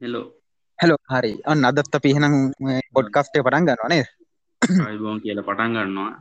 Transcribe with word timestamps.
Hello 0.00 0.26
hello 0.78 0.98
හරි. 1.14 1.32
අන්න 1.50 1.64
අදත් 1.64 1.96
අපි 1.96 2.10
එහෙනම් 2.12 2.34
පොඩ්කස්ටේ 2.94 3.42
පටන් 3.46 3.66
ගන්නවා 3.66 3.90
නේද? 3.92 4.06
අයිබෝන් 4.86 5.18
කියලා 5.24 5.46
පටන් 5.48 5.74
ගන්නවා. 5.76 6.12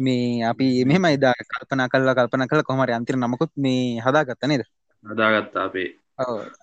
මේ 0.00 0.44
අපි 0.50 0.66
මෙහෙම 0.88 1.08
එදා 1.10 1.34
කල්පනා 1.50 1.88
කල්ලා 1.92 2.16
කල්පන 2.18 2.48
කළ 2.50 2.66
කොමට 2.68 2.94
අන්තිර 2.98 3.16
නමකුත් 3.16 3.52
මේ 3.64 4.00
හදාගත්ත 4.04 4.48
නේද? 4.50 4.62
හදාගත්තා 5.04 5.64
අපේ 5.68 5.88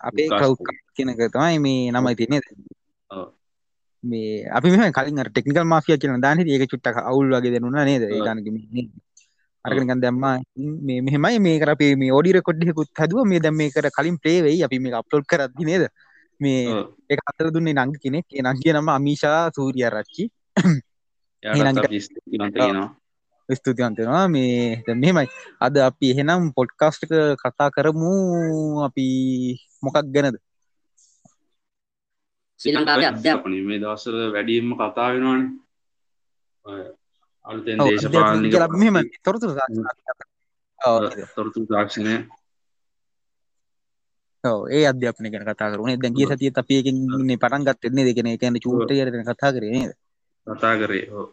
අපේ 0.10 0.30
කව් 0.30 0.52
කියනක 0.96 1.22
තමයි 1.34 1.60
මේ 1.66 1.92
නමයි 1.94 2.16
තියනේද 2.20 2.46
මේ 4.04 4.32
අපි 4.58 4.74
මෙ 4.74 4.92
කලින් 4.98 5.22
ටෙක්නිකල් 5.28 5.70
මාෆිය 5.74 5.98
කියන 6.02 6.24
දාන 6.26 6.42
ඒක 6.42 6.66
චුට්ටක් 6.72 6.98
අවුල් 7.04 7.30
වගේ 7.36 7.54
දෙනුනා 7.56 7.86
නේද? 7.86 8.04
ඒගනක 8.10 8.48
අරකනිකන් 9.66 10.02
දැම්ම 10.02 10.26
මේ 10.88 11.00
මෙහෙමයි. 11.06 11.40
මේ 11.46 11.60
කර 11.62 11.72
අපේ 11.76 11.94
මේ 12.02 12.12
ෝඩි 12.18 12.36
රකොඩ්ඩෙකුත් 12.38 12.90
හදුව. 13.02 13.24
මේ 13.32 13.40
දැම් 13.46 13.56
මේ 13.62 13.72
කර 13.76 13.90
කලින් 13.98 14.18
පලේවෙයි 14.24 14.66
අපි 14.68 14.80
මේ 14.84 14.98
අප්ලෝඩ් 15.02 15.26
කරදදි 15.32 15.66
නේද 15.70 15.86
මේ 16.40 16.64
එක 17.10 17.20
අතර 17.26 17.48
දුන්නේ 17.52 17.76
නංග 17.76 17.94
කෙනෙක්. 17.98 18.26
නං 18.36 18.60
කිය 18.62 18.74
නම 18.74 18.90
අමීශා 18.90 19.52
සූරිය 19.52 19.88
රච්චි 19.88 20.24
ස්තුතියන්තෙනවා 23.50 24.26
මේ 24.34 24.84
මෙමයි 24.96 25.28
අද 25.60 25.76
අපි 25.80 26.06
එහෙනම් 26.12 26.52
පොඩ්කාස්ටක 26.54 27.12
කතා 27.36 27.70
කරමු. 27.70 28.14
අපි 28.84 29.06
මොකක් 29.84 29.98
ගැනද? 30.08 30.38
ශ්‍රී 32.60 32.74
ලංකාව 32.74 33.00
අධ්‍යාපන 33.04 33.54
මේ 33.64 33.80
දවසර 33.80 34.16
වැඩියම්ම 34.34 34.72
කතා 34.76 35.10
වෙනවාන. 35.14 35.42
අලුතෙන් 37.46 37.78
දේශපාලනික 37.80 38.54
මෙම 38.76 38.98
තොරතුර 39.24 39.52
තොරතු 41.36 41.60
තාක්ෂණය 41.66 42.16
ඒ 44.44 44.84
අධ්‍යාපන 44.86 45.32
ගැන 45.32 45.46
කතා 45.46 45.72
කරුණේ 45.72 45.98
දැන්ගේ 45.98 46.28
සතිය 46.30 46.52
අපියකින් 46.56 46.98
පටන් 47.34 47.64
ගත්තෙන්නේ 47.64 48.06
දෙකෙන 48.06 48.28
එකන 48.28 48.60
චූට 48.60 48.92
කරන 48.92 49.28
කතා 49.30 49.52
කරනේද 49.52 49.92
කතා 50.48 50.76
කරේ 50.78 51.06
හෝ 51.08 51.28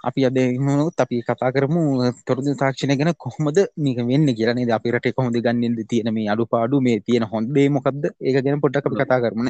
අපි 0.00 0.20
අදමුණුත් 0.22 0.96
අපි 0.96 1.16
කතා 1.22 1.50
කරමු 1.50 1.82
තොරදු 2.22 2.54
තාක්ෂණය 2.54 2.94
ගැන 2.94 3.12
කොහොමද 3.16 3.58
මේක 3.76 3.98
වෙන්න 4.02 4.28
කියරනේ 4.30 4.68
අපිරට 4.70 5.08
කොහොඳ 5.12 5.36
ගන්නද 5.38 5.80
තියෙන 5.86 6.10
මේ 6.12 6.28
අඩු 6.28 6.44
පාඩු 6.46 6.80
මේ 6.80 7.00
තියෙන 7.00 7.24
හොන්දේ 7.24 7.66
මොකක්ද 7.68 8.04
ඒක 8.20 8.36
ගැන 8.38 8.60
පොට්ටක් 8.60 8.86
අපි 8.86 8.96
කතා 9.00 9.20
කරමන 9.20 9.48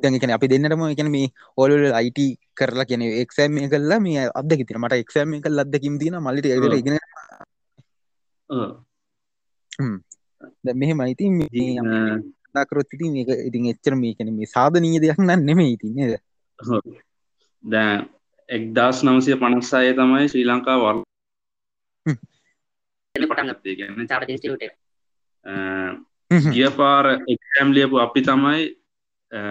දැගෙන 0.00 0.30
අපි 0.30 0.46
දෙන්නටම 0.48 0.84
එකන 0.86 1.10
මේ 1.10 1.32
ඔලල් 1.56 1.84
අයිට 1.92 2.20
කරලා 2.56 2.84
කියන 2.84 3.02
එක්සෑම් 3.16 3.52
මේ 3.52 3.68
කල්ලා 3.68 4.00
මේ 4.00 4.28
අදක 4.34 4.62
තින 4.68 4.80
මට 4.80 5.02
එක්සෑම් 5.04 5.34
එක 5.34 5.50
ලද්දකින් 5.50 5.98
තින 5.98 6.16
මලිට 6.20 6.46
ඉගෙන 6.46 6.96
ද 8.50 8.91
මෙහෙම 10.74 11.00
අයිති 11.00 11.24
දාකරොත් 12.54 12.94
ඉති 12.94 13.10
මේක 13.10 13.30
ඉතින් 13.40 13.70
එච්චර 13.72 13.94
මේ 13.96 14.14
කන 14.14 14.34
මේ 14.34 14.46
සාධනීය 14.46 15.00
දෙයක් 15.00 15.20
නම් 15.20 15.40
නෙමේ 15.44 15.70
ඉතින්නේද 15.70 16.12
දැ 17.64 17.94
එක්දස් 18.48 18.98
නවසය 19.04 19.32
පනස්සාය 19.36 19.94
තමයි 19.94 20.28
ශ්‍රී 20.28 20.46
ලංකා 20.46 20.78
චාටට 24.08 24.72
ගිය 26.48 26.68
පාර 26.76 27.06
එක්ම් 27.26 27.68
ලියපු 27.76 27.96
අපි 27.98 28.20
තමයි 28.22 28.60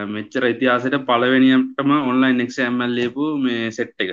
මෙච්චර 0.08 0.44
ඉතිහාසට 0.46 0.96
පලවෙනියටම 1.06 1.90
ඔන්ලයින් 2.02 2.42
එක්ෂම්මල් 2.42 2.92
ලියපු 2.92 3.24
මේ 3.38 3.72
සෙට් 3.72 3.98
එක. 3.98 4.12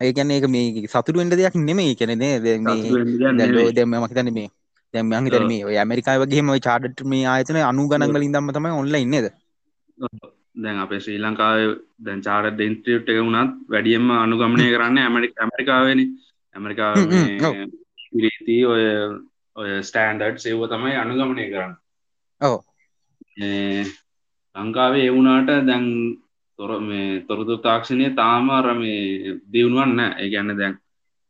ඒකැන 0.00 0.30
ඒක 0.30 0.46
මේ 0.48 0.86
සතුරුවෙන්ට 0.86 1.34
දෙයක් 1.34 1.54
නෙමේ 1.60 1.94
කැනෙනේ 1.94 2.34
දෙම 3.72 3.96
මහිතන 3.96 4.30
මේ 4.32 4.48
දැම 4.96 5.12
හිතන 5.26 5.48
මේ 5.50 5.64
ඔය 5.64 5.76
ඇමරිකා 5.78 6.16
වගේම 6.22 6.54
චාඩට 6.60 7.04
මේ 7.06 7.24
ආයතන 7.26 7.60
අනු 7.64 7.88
ගනන්ගලින් 7.90 8.34
දම්ම 8.34 8.52
තමයි 8.52 8.78
ඔන්ලයින් 8.80 9.10
නේද? 9.10 9.28
දැන් 10.56 10.78
අපේ 10.78 11.00
ශ්‍රී 11.00 11.18
ලංකාව 11.18 11.58
දැන් 12.00 12.20
චාට 12.22 12.52
ඩෙන්ට්‍රියට් 12.52 13.08
එක 13.08 13.18
වුණත් 13.20 13.56
වැඩියම්ම 13.68 14.10
අනුගමනය 14.16 14.68
කරන්න 14.72 14.98
ඇමරික 14.98 15.34
ඇමරිකාවෙන. 15.38 16.00
ඇමරිකා 16.54 16.92
රීති 18.16 18.58
ඔය 18.66 18.84
ඔය 19.56 19.70
ස්ටෑන්ඩඩ් 19.82 20.38
සේව 20.38 20.62
තමයි 20.68 20.96
අනුගමනය 20.96 21.46
කරන්න. 21.50 21.74
ඕ 22.40 22.58
ලංකාවේ 24.56 25.06
එවුනාට 25.06 25.50
දැන් 25.66 25.86
තොර 26.58 26.70
මේ 26.80 27.08
තොරතු 27.28 27.56
තාක්ෂණය 27.58 28.08
තාම 28.16 28.50
අර 28.50 28.66
මේ 28.74 29.34
දියුණුවන්න 29.52 30.00
ඒ 30.20 30.28
ගැන්න 30.32 30.58
දැන් 30.60 30.74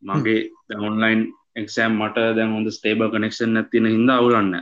මගේ 0.02 0.40
ඔන්ලයින් 0.80 1.22
එක්ෂම් 1.56 1.92
මට 2.00 2.16
දැන් 2.36 2.54
හොඳ 2.56 2.68
ස්ටේබල් 2.76 3.12
කනෙක්ෂන් 3.12 3.60
ඇතින 3.60 3.92
හිද 3.92 4.10
අවුලන්න. 4.16 4.54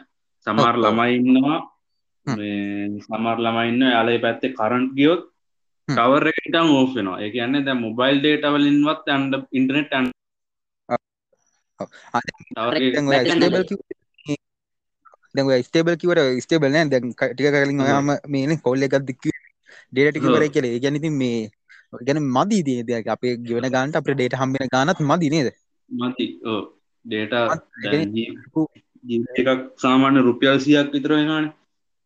සමාර් 0.47 0.77
ළමයින්නවා 0.83 1.61
සමර් 2.27 3.39
ළමයින්න 3.45 3.83
යාලේ 3.87 4.19
පැත්තේ 4.25 4.57
කරන්ට් 4.59 4.93
ගියොත් 4.99 5.23
කවර 5.89 6.25
එකටම් 6.31 6.69
ඕෆ් 6.75 6.91
වෙනවා. 6.97 7.21
ඒ 7.23 7.31
කියන්න 7.35 7.65
දැ 7.67 7.77
මොබයිල් 7.87 8.21
ඩේටවලින්වත් 8.21 9.11
ඇන්ඩ 9.15 9.35
ඉන්ටනෙට් 9.59 9.91
ඇන් 9.97 10.07
ස්ටේබල් 15.67 15.97
කිවට 16.03 16.23
ස්ටේබල් 16.45 16.73
නෑ. 16.75 16.89
දැන් 16.93 17.13
ටික 17.13 17.51
කලින් 17.55 17.85
ඔයාම 17.87 18.15
මේන 18.35 18.57
කොල්ල 18.67 18.87
එකක් 18.87 18.97
දික්ක 19.11 19.25
ඩේටටික 19.93 20.25
වර 20.29 20.47
කියල. 20.55 20.71
ගැනති 20.85 21.11
මේ 21.21 21.51
ගැන 22.09 22.23
මදී 22.37 22.63
දේ 22.69 22.87
දෙයක් 22.89 23.13
අපේ 23.15 23.37
ගෙවන 23.49 23.69
ගාන්ට 23.77 24.01
අප 24.01 24.09
ඩේට 24.09 24.41
හම්බෙන 24.41 24.73
ගානත් 24.75 25.05
මදි 25.11 25.29
නේද? 25.35 25.53
මති 25.91 26.27
ඩේට 27.07 27.33
එකක් 29.39 29.79
සාමාන්‍ය 29.81 30.21
රුපියල් 30.21 30.59
සියක් 30.59 30.93
විතර 30.93 31.13
වෙනවාන. 31.13 31.47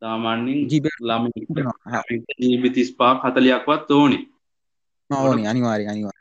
සාමාන්‍යින් 0.03 0.69
ජීබ 0.71 0.85
ළම 1.01 1.25
ජීබි 2.39 2.69
තිස්පා 2.71 3.13
හතලයක්වත් 3.25 3.91
ඕනි. 3.91 4.19
ඕනි 5.11 5.47
අනිවාරය 5.47 5.87
අනිවා 5.87 6.19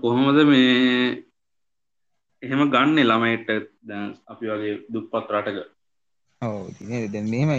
කොහොමද 0.00 0.38
මේ 0.44 1.22
එහෙම 2.42 2.70
ගන්න 2.70 2.98
ළමයිට? 3.04 3.48
දැන් 3.84 4.14
අපි 4.26 4.44
වගේ 4.46 4.74
දුප්පත් 4.92 5.30
රටක. 5.30 5.58
මෙම 7.32 7.50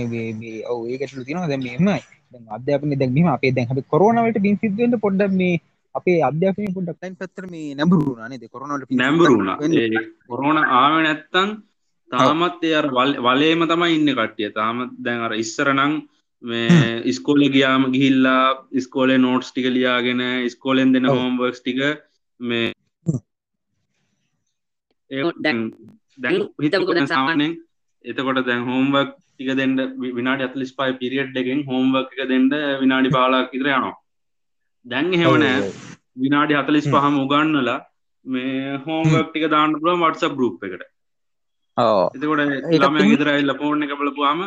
ඔව 0.69 0.81
ඒකටලු 0.87 1.23
තිනවා 1.23 1.47
දැ 1.47 1.57
මෙමයි 1.57 2.01
අධ්‍යාපන 2.49 2.93
දැක්ීම 2.93 3.27
අපේ 3.27 3.49
හි 3.49 3.81
කොරනවට 3.87 4.37
බින් 4.39 4.55
සිදුවෙන්ට 4.55 4.95
පොඩ්ඩ 4.95 5.31
මේ 5.31 5.61
අපේ 5.95 6.19
අධ්‍යාපනය 6.21 6.67
පොඩක් 6.73 6.97
ටයින් 6.97 7.15
පත්තර 7.15 7.45
මේ 7.47 7.75
නැඹරුණනේ 7.75 8.49
කොරනට 8.49 8.91
නැඹරුණ 8.93 9.49
කොරෝන 10.27 10.59
ආව 10.75 10.93
නැත්තන් 10.99 11.49
තාමත් 12.11 12.63
එය 12.63 12.75
වලේම 13.21 13.65
තමයි 13.65 13.95
ඉන්න 13.95 14.13
කට්ටිය. 14.13 14.51
තාමත් 14.51 14.95
දැන් 14.99 15.21
අර 15.21 15.33
ඉස්සරනං 15.35 15.95
මේ 16.43 17.01
ඉස්කෝල 17.05 17.41
ගියාම 17.49 17.91
ගිහිල්ලා 17.93 18.43
ඉස්කෝලේ 18.73 19.19
නෝට්ස් 19.19 19.51
ටික 19.51 19.69
ලියාගෙන 19.69 20.21
ඉස්කෝලෙන් 20.45 20.93
දෙන 20.93 21.05
හෝම්වර්ක්ස් 21.07 21.61
ටික 21.61 21.79
මේ 22.39 22.73
දැන් 25.39 25.59
දැන් 26.17 26.35
හිතකොට 26.61 27.07
සාමානයෙන් 27.07 27.55
එතකොට 28.05 28.45
දැන් 28.45 28.65
හෝම්වක් 28.65 29.15
ටික 29.29 29.49
දෙන්න 29.55 29.75
විනාඩි 30.11 30.43
අතලිස් 30.43 30.73
පයි 30.73 30.99
පිරිියට් 31.01 31.35
එකෙන් 31.35 31.63
හෝම්වක් 31.65 32.13
එක 32.13 32.29
දෙන්න 32.29 32.49
විනාඩි 32.81 33.09
පාලාක් 33.09 33.53
ඉතර 33.53 33.69
යනවා 33.69 33.95
දැන් 34.87 35.07
හෙවනෑ 35.13 35.71
විනාඩි 36.17 36.59
හතලිස් 36.59 36.87
පහම 36.87 37.15
උගන්නලා 37.23 37.79
මේ 38.25 38.77
හෝම්වක් 38.85 39.27
ටික 39.27 39.45
දාන්න 39.53 39.75
පුළුව 39.75 40.03
වටස 40.03 40.35
ගරුප් 40.35 40.63
එකට. 40.65 40.83
එතකොට 42.15 42.41
ළම 42.43 42.97
ගෙදර 43.11 43.29
එල්ල 43.33 43.53
පෝර්ණ 43.55 43.85
එක 43.85 43.97
බලපුවාම 43.99 44.39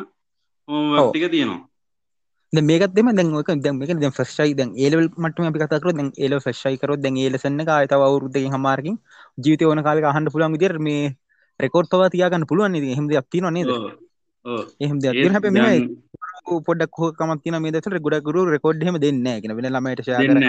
හෝම්වක් 0.69 1.09
ටික 1.09 1.27
තියෙනවා. 1.31 1.61
මේකත් 2.53 2.95
දෙම 2.95 3.11
දැන් 3.13 3.33
ක 3.41 3.57
දැ 3.99 4.11
ෆ්‍රශ්යි 4.11 4.55
දැන් 4.55 4.71
ඒලවල් 4.77 5.09
මටම 5.17 5.49
අපි 5.49 5.63
කතකර 5.63 5.93
දැන් 5.93 6.13
ඒල 6.19 6.35
ෆ්‍රශ්යි 6.41 6.77
කර 6.79 6.97
දැන් 6.99 7.17
ඒලසන්න 7.19 7.61
අත 7.69 7.93
අවරුද්ධ 7.99 8.39
හමාරකින් 8.55 8.97
ජීවිත 9.39 9.63
ඕන 9.65 9.83
කාල 9.83 10.05
අහන්ඩ 10.05 10.33
පුළන් 10.35 10.57
විදිර 10.57 10.75
මේ 10.81 11.03
රෙකෝඩ් 11.61 11.91
පවා 11.91 12.11
තියාගන්න 12.11 12.49
පුළුවන් 12.49 12.75
හෙම 12.91 13.07
දෙයක් 13.09 13.29
තින 13.31 13.47
නේද? 13.51 13.71
එහෙම 14.81 14.99
මෙ 15.57 15.67
පොඩක් 16.67 16.99
හෝකමක් 16.99 17.43
තින 17.45 17.57
මේ 17.59 17.73
දසට 17.73 18.03
ගොඩකුරු 18.07 18.45
රෙකෝඩ් 18.47 18.83
හෙම 18.83 18.99
දෙන්න 19.05 19.25
ගෙන 19.43 19.57
වෙන 19.57 19.69
ළමට 19.69 20.09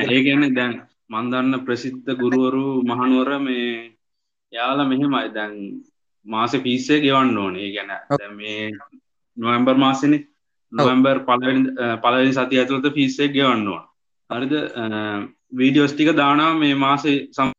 ඒගැන 0.09 0.55
දැන් 0.55 0.73
මන්දන්න 1.09 1.65
ප්‍රසිද්ධ 1.65 2.11
ගුරුවරු 2.15 2.65
මහනුවර 2.83 3.31
මේ 3.39 3.67
යාලා 4.53 4.87
මෙහෙමයි. 4.87 5.33
දැන් 5.33 5.53
මාස 6.25 6.53
පිස්සේ 6.63 7.01
ගෙවන්න 7.01 7.37
ඕනේ. 7.37 7.69
ගැන 7.75 7.91
මේ 8.35 8.71
නොවම්බර් 9.37 9.75
මාසන 9.75 10.13
නොවම්බර් 10.71 11.17
පලවෙනි 12.01 12.33
සති 12.33 12.59
ඇතුළත 12.59 12.93
පිස්සේ 12.93 13.29
ගෙවන්න 13.29 13.67
ඕන. 13.67 13.83
හරිද? 14.29 14.53
වීඩියෝස්ටික 15.53 16.15
දානා 16.15 16.53
මේ 16.55 16.75
මාසේ 16.75 17.17
සම් 17.29 17.51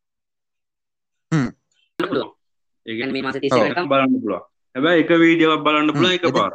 ඒ 2.87 2.95
බලන්න 3.85 4.21
පුළුව 4.23 4.43
හැබැ 4.75 4.95
එක 5.01 5.11
වීඩියෝක් 5.17 5.65
බලන්න 5.65 5.93
පුළ 5.93 6.11
එක 6.11 6.25
පාර 6.31 6.53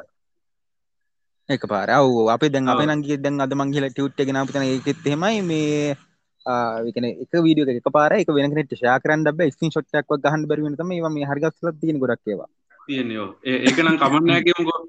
එක 1.50 1.64
පාර. 1.66 1.90
ඔව 2.00 2.28
අප 2.30 2.44
දැන් 2.48 2.68
අප 2.68 2.82
නගේ 2.82 3.18
දැන් 3.18 3.40
අද 3.40 3.54
මංගේල 3.54 3.88
ටියුට් 3.90 4.20
ගෙන 4.20 4.40
පතන 4.44 4.68
එකෙත් 4.68 5.06
හෙමයි 5.06 5.42
මේ 5.44 5.96
ආකන 6.46 7.06
එක 7.06 7.34
වීඩියෝ 7.38 7.74
එක 7.74 7.90
පාර 7.90 8.12
එක 8.14 8.30
වෙනට 8.30 8.76
ශා 8.76 9.00
කරන්න 9.00 9.26
බ 9.32 9.50
ස්කින් 9.54 9.72
ෂොට්ක් 9.72 10.20
ගහන් 10.24 10.48
බැරිවෙන 10.50 10.76
තම 10.76 10.94
මේ 11.10 11.30
හරිගස්ල 11.32 11.72
තියෙන 11.80 12.02
ගොඩක්ේවා 12.04 12.50
තියනයෝ 12.80 13.28
ඒකනම් 13.46 13.98
කමන්නෑකමුකෝ 14.04 14.80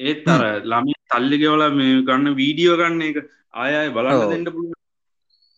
ඒත් 0.00 0.28
අර 0.28 0.42
ළමි 0.64 0.98
තල්ලි 1.06 1.40
ගෙවල 1.42 1.64
මේ 1.78 2.02
ගන්න 2.02 2.36
වීඩියෝ 2.36 2.76
ගන්න 2.76 3.02
එක 3.02 3.16
ආයය 3.54 3.88
බලන්න 3.96 4.18
ඔව්. 4.18 4.30
දෙන්න 4.32 4.52
පුළුව 4.52 4.76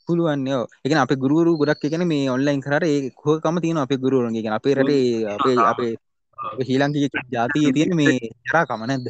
පුළුවන් 0.09 0.47
යෝ 0.47 0.63
එක 0.85 0.93
අප 0.99 1.13
ගුරු 1.25 1.57
ගොඩක් 1.57 1.85
එකන 1.87 2.07
මේ 2.07 2.31
ඔන්ලයින් 2.31 2.63
කර 2.63 2.85
ඒ 2.85 3.11
හෝකම 3.25 3.63
තියෙන 3.63 3.79
අපේ 3.79 4.03
ගුරුවරුන්ගේ. 4.05 4.51
අපේ 4.51 4.75
රටේ 4.75 5.03
අපේ 5.35 5.57
අපේ 5.71 5.95
ශීලංකි 6.69 7.09
ජාතිය 7.31 7.69
තියෙන 7.77 7.93
මේ 8.01 8.15
ජරා 8.47 8.65
කම 8.67 8.85
නැද්ද 8.85 9.07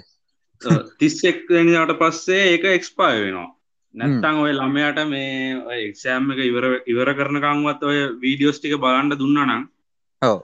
තිස්සෙක් 1.00 1.44
වෙනට 1.50 1.98
පස්සේ 2.00 2.46
ඒක 2.52 2.64
එක්ස්පාය 2.76 3.20
වෙනවා. 3.24 3.50
නැත්තං 3.94 4.42
ඔය 4.44 4.52
ළමයට 4.56 4.98
මේ 5.08 5.80
එක්ෂෑම් 5.88 6.30
එක 6.34 6.42
ඉවර 6.48 6.66
ඉවර 6.92 7.12
කරනකංවත් 7.18 7.88
ඔය 7.90 7.98
වීඩියෝස් 8.24 8.60
ටික 8.60 8.78
බලන්ඩ 8.84 9.18
දුන්නනම් 9.20 9.66
ඔව්. 10.22 10.38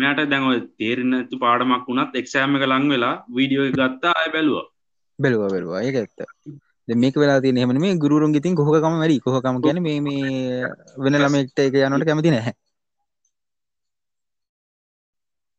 මෙයට 0.00 0.24
දැන් 0.30 0.48
ඔය 0.50 0.58
තේරෙනතු 0.80 1.38
පාඩමක් 1.44 1.86
වුණත් 1.88 2.18
එක්ෂෑම 2.20 2.58
එක 2.58 2.66
ලං 2.68 2.88
වෙලා 2.94 3.14
වීඩියෝ 3.36 3.68
එක 3.68 3.78
ගත්තා 3.78 4.14
අය 4.22 4.32
බැලුව. 4.34 4.66
බැලුව 5.18 5.46
බැලවා. 5.54 5.84
ඒක 5.86 5.96
ඇත්ත. 6.02 6.26
දැන් 6.88 7.00
මේක 7.04 7.16
වෙලා 7.22 7.40
තියෙන 7.44 7.60
එහෙම 7.60 7.76
මේ 7.84 8.00
ගුරුවරුන් 8.04 8.34
ඉතින් 8.40 8.58
කොහොකම 8.60 8.98
වැඩි. 9.02 9.20
කොහොකම 9.26 9.62
කියන්නේ 9.62 9.86
මේ 9.86 10.00
මේ 10.00 10.64
වෙන 11.04 11.20
ළමෙක්ට 11.22 11.64
ඒක 11.64 11.78
යනකොට 11.84 12.08
කැමති 12.08 12.34
නැහැ. 12.34 12.54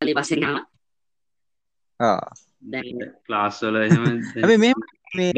පස්සේ 0.00 0.70
මේ 4.52 4.72
මේ 5.16 5.32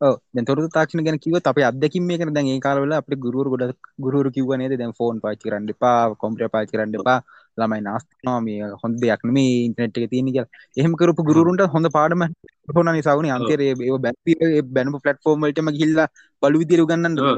ඔව් 0.00 0.14
දැන් 0.30 0.46
තොරතුරු 0.46 0.68
තාක්ෂණ 0.68 1.04
ගැන 1.04 1.18
කිව්වොත් 1.18 1.46
අපේ 1.46 1.64
අත්දැකීම් 1.64 2.04
මේකනේ 2.08 2.34
දැන් 2.34 2.48
ඒ 2.48 2.60
කාලවල 2.60 2.92
අපේ 2.92 3.16
ගුරුවරු 3.16 3.52
ගොඩක් 3.54 3.88
ගුරුවරු 3.98 4.30
කිව්වා 4.30 4.58
නේද 4.58 4.74
දැන් 4.78 4.92
ෆෝන් 4.92 5.20
පාවිච්චි 5.20 5.46
කරන්න 5.46 5.72
එපා 5.74 5.98
කම්පියුටර් 6.14 6.52
පාවිච්චි 6.54 6.76
කරන්න 6.76 6.98
එපා 7.00 7.18
ළමයි 7.58 7.80
නාස්ති 7.80 8.12
කරනවා 8.12 8.40
මේ 8.40 8.68
හොඳ 8.82 9.00
දෙයක් 9.02 9.24
නෙමේ 9.24 9.54
ඉන්ටර්නෙට් 9.60 9.98
එකේ 9.98 10.12
තියෙන 10.12 10.28
කියලා. 10.28 10.50
එහෙම 10.76 10.92
කරපු 10.94 11.26
ගුරුවරුන්ට 11.30 11.64
හොඳ 11.74 11.90
පාඩම 11.90 12.26
හොනා 12.74 12.96
නිසා 12.96 13.16
වුණේ 13.18 13.34
අන්තිමේ 13.36 13.70
ඒ 13.70 13.98
බැනුපු 13.98 14.36
ඒ 14.48 14.62
බැනුපු 14.70 15.02
ප්ලැට්ෆෝම් 15.04 15.42
වලටම 15.42 15.72
ගිහිල්ලා 15.76 16.08
බලු 16.42 16.62
විදියට 16.62 16.84
උගන්නන්න 16.84 17.18
ඔව්. 17.22 17.36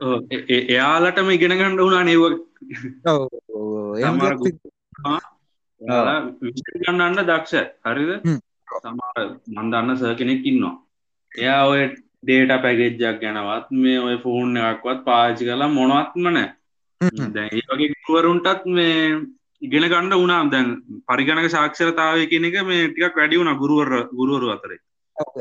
එයාලටම 0.00 1.30
ඉගෙන 1.30 1.56
ගණ්ඩ 1.56 1.80
වුණා 1.80 2.04
නේව 2.04 2.22
ගන්නන්න 5.80 7.18
දක්ෂ. 7.22 7.54
හරිද. 7.84 8.12
සමහර 8.76 9.26
මන්දන්න 9.54 9.96
සර් 9.96 10.14
කෙනෙක් 10.14 10.46
ඉන්නවා. 10.46 10.76
එයා 11.32 11.62
ඔය 11.66 11.82
ඩේට 12.22 12.62
පැගෙජ්ජක් 12.62 13.20
ගැනවත් 13.20 13.68
මේ 13.82 13.98
ඔය 14.00 14.16
ෆෝන් 14.24 14.56
එකක්වත් 14.62 15.04
පාචි 15.04 15.42
කලා 15.44 15.70
මොනවත්ම 15.70 16.30
නෑ. 16.30 16.48
ඒ 17.00 17.62
වගේ 17.68 17.94
ගුවරුන්ටත් 18.06 18.66
මේ 18.68 18.96
ඉගෙන 19.62 19.84
ගණ්ඩ 19.86 20.14
වුණා 20.14 20.42
දැන් 20.50 20.68
පරිගණක 21.08 21.48
සාක්ෂරතාවය 21.50 22.22
කියන 22.26 22.48
එක 22.48 22.56
මේ 22.66 22.88
ටිකක් 22.88 23.16
වැඩි 23.16 23.40
වුණ 23.40 23.58
ගුරුවර 23.58 23.90
ගුරුවරු 24.12 24.48
අතරේ 24.54 24.80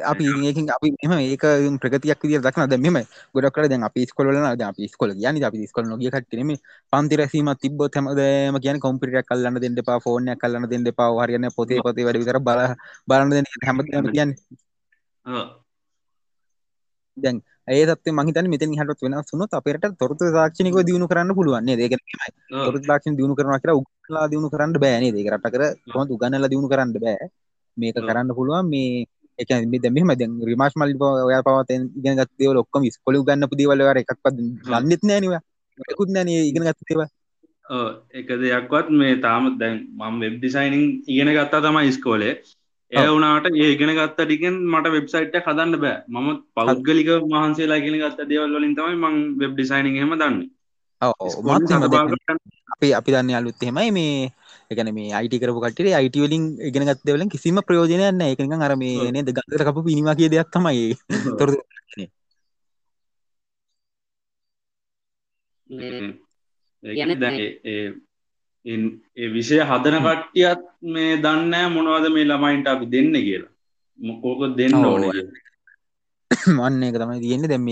අපි 0.04 0.24
ඒකින් 0.48 0.66
අපි 0.70 0.88
එම 1.00 1.12
ඒක 1.16 1.44
ප්‍රගතියක් 1.82 2.20
විදිහට 2.22 2.46
දක්න 2.46 2.70
දැන් 2.72 2.82
මෙහෙම 2.82 3.06
ගොඩක් 3.34 3.54
කර 3.56 3.68
දැන් 3.68 3.84
අපි 3.84 4.06
දැන් 4.06 4.70
අපි 4.70 4.84
ඉස්කෝල 4.84 5.12
කියන්නේ 5.14 5.48
අපි 5.50 5.64
ඉස්කෝල 5.64 5.86
නොගිය 5.86 6.12
කට්ටිය 6.12 6.40
නෙමෙයි. 6.40 6.60
පන්ති 6.94 7.20
රැසීමක් 7.20 7.60
තිබ්බොත් 7.62 7.96
හැමදේම 7.96 8.56
කියන්නේ 8.60 8.84
කම්පියුටර් 8.86 9.20
එකක් 9.22 9.32
අල්ලන්න 9.32 9.62
දෙන්න 9.64 9.80
එපා 9.82 10.00
ෆෝන් 10.00 10.28
එකක් 10.28 10.44
අල්ලන්න 10.46 10.70
දෙන්න 10.72 10.88
එපා. 10.88 11.10
ඔය 11.12 11.24
හරියන්නේ 11.24 11.56
පොතේ 11.58 11.80
පොතේ 11.82 12.06
වැඩ 12.06 12.22
විතර 12.22 12.40
බල 12.42 12.62
බලන්න 13.10 13.32
දෙන්න 13.32 13.48
හැමදේම 13.68 14.12
කියන්නේ. 14.14 14.38
දැන් 17.18 17.38
ඒ 17.68 17.84
තත්ත්වය 17.86 18.12
මං 18.12 18.30
හිතන්නේ 18.30 18.52
මෙතන 18.54 18.74
ඉහළට 18.76 19.04
වෙනස් 19.06 19.32
වුණොත් 19.34 19.54
අපේ 19.54 19.74
රට 19.76 19.94
තොරතුරු 20.02 20.32
තාක්ෂණිකව 20.38 20.80
දියුණු 20.88 21.08
කරන්න 21.12 21.38
පුළුවන් 21.40 21.64
නේද? 21.68 21.80
ඒක 21.80 21.94
නෙමෙයි 21.94 22.32
ඔව්. 22.54 22.66
තොරතුරු 22.66 22.90
තාක්ෂණ 22.92 23.18
දියුණු 23.20 23.38
කරනවා 23.38 23.60
කියලා 23.62 23.80
උගන්ලා 23.82 24.26
දියුණු 24.32 24.50
කරන්න 24.54 24.82
බෑ 24.84 25.00
නේද? 25.04 25.16
ඒක 25.16 25.30
රටකර 25.34 25.64
කොහොමද 25.94 26.16
උගන්ලා 26.16 26.52
දියුණු 26.52 26.72
කරන්න 26.74 26.92
බෑ. 26.98 27.30
මේක. 27.78 27.96
කරන්න 28.00 28.36
පුළුවන් 28.38 28.70
මේ 28.74 29.06
ඒ 29.40 29.46
කියන්නේ 29.46 29.70
මේ 29.72 29.82
දැන් 29.84 30.34
මල්ලි 30.80 30.96
ඔයා 31.28 31.44
පවා 31.44 31.64
තෙන් 31.70 31.88
ඉගෙන 32.00 32.20
ගත්ත 32.20 32.40
දේවල් 32.40 32.62
ඔක්කොම 32.64 32.84
ඉස්කෝලේ 32.84 33.22
උගන්වපු 33.24 33.60
දේවල් 33.60 33.84
ඔයාලා 33.86 34.04
එකක්වත් 34.04 34.36
දන්නෙත් 34.38 35.04
නෑනේ 35.04 35.32
ඔයා. 35.32 35.44
මොකකුත් 35.80 36.14
නෑනේ 36.16 36.40
ඉගෙන 36.52 36.68
ගත්ත 36.68 36.90
දේවල්. 36.90 37.06
ඔව්. 37.66 37.88
එක 38.12 38.30
දෙයක්වත් 38.42 38.88
මේ 39.02 39.14
තාම 39.26 39.44
දැන් 39.60 39.78
මම 40.00 40.16
වෙබ් 40.24 40.36
ඩිසයිනින් 40.38 40.86
ඉගෙන 41.08 41.32
ගත්තා 41.36 41.64
තමයි 41.66 41.92
ස්කෝලේ 41.98 42.34
ඒ. 42.92 43.08
වුණාට 43.08 43.50
ඒ 43.54 43.72
ඉගෙන 43.74 43.96
ගත්ත 43.96 44.20
ටිකෙන් 44.20 44.56
මට 44.66 44.94
වෙබ්සයිට් 44.96 45.36
එක 45.36 45.50
හදන්න 45.50 45.82
බෑ. 45.84 45.98
මම 46.10 46.30
පෞද්ගලික 46.56 47.10
මහන්සේලා 47.26 47.82
ඉගෙන 47.82 48.00
ගත්ත 48.04 48.30
දේවල් 48.32 48.56
වලින් 48.56 48.76
තමයි 48.76 48.98
මම 48.98 49.18
වෙබ් 49.40 49.54
ඩිසයිනින් 49.54 50.00
එහෙම 50.00 50.16
දන්නේ. 50.16 50.50
ස්කෝලේ 51.02 52.28
අපි 52.74 52.88
අපි 52.94 53.10
දන්නේ 53.14 53.38
අලුත් 53.38 53.64
එහෙමයි 53.64 53.92
මේ 53.92 54.16
ඒ 54.72 54.76
කියන්නේ 54.78 54.94
මේ 54.98 55.10
IT 55.26 55.34
කරපු 55.42 55.62
කට්ටියට 55.64 55.98
IT 56.08 56.16
වලින් 56.24 56.44
ඉගෙන 56.68 56.86
ගත්ත 56.88 57.02
දේවල් 57.06 57.18
වලින් 57.20 57.32
කිසිම 57.34 57.58
ප්‍රයෝජනයක් 57.68 58.14
නැහැ. 58.14 58.32
ඒක 58.32 58.42
නිකන් 58.44 58.66
අර 58.66 58.74
මේ 58.82 58.98
ඔව්. 59.02 59.10
නේද? 59.16 59.30
ගන්දර 59.38 59.62
කපපු 59.66 59.82
පිනිමා 59.88 60.18
කිය 60.20 60.30
දෙයක් 60.34 60.50
තමයි 60.54 60.94
දැන් 67.22 67.36
ඒ- 67.42 69.32
විෂය 69.36 69.58
හදන 69.70 69.98
කට්ටියත් 70.06 70.62
මේ 70.94 71.12
දන්නෑ 71.24 71.68
මොනවද 71.76 72.06
මේ 72.16 72.30
ළමයින්ට 72.30 72.68
අපි 72.74 72.86
දෙන්න 72.94 73.14
කියලා. 73.26 73.54
මොකෝක 74.00 74.42
දෙන්න. 74.58 74.74
ඕන 74.86 75.04
අන්න 76.66 76.84
ඒක 76.86 76.98
තමයි 77.02 77.20
තියෙන්නේ. 77.26 77.50
දැන් 77.52 77.66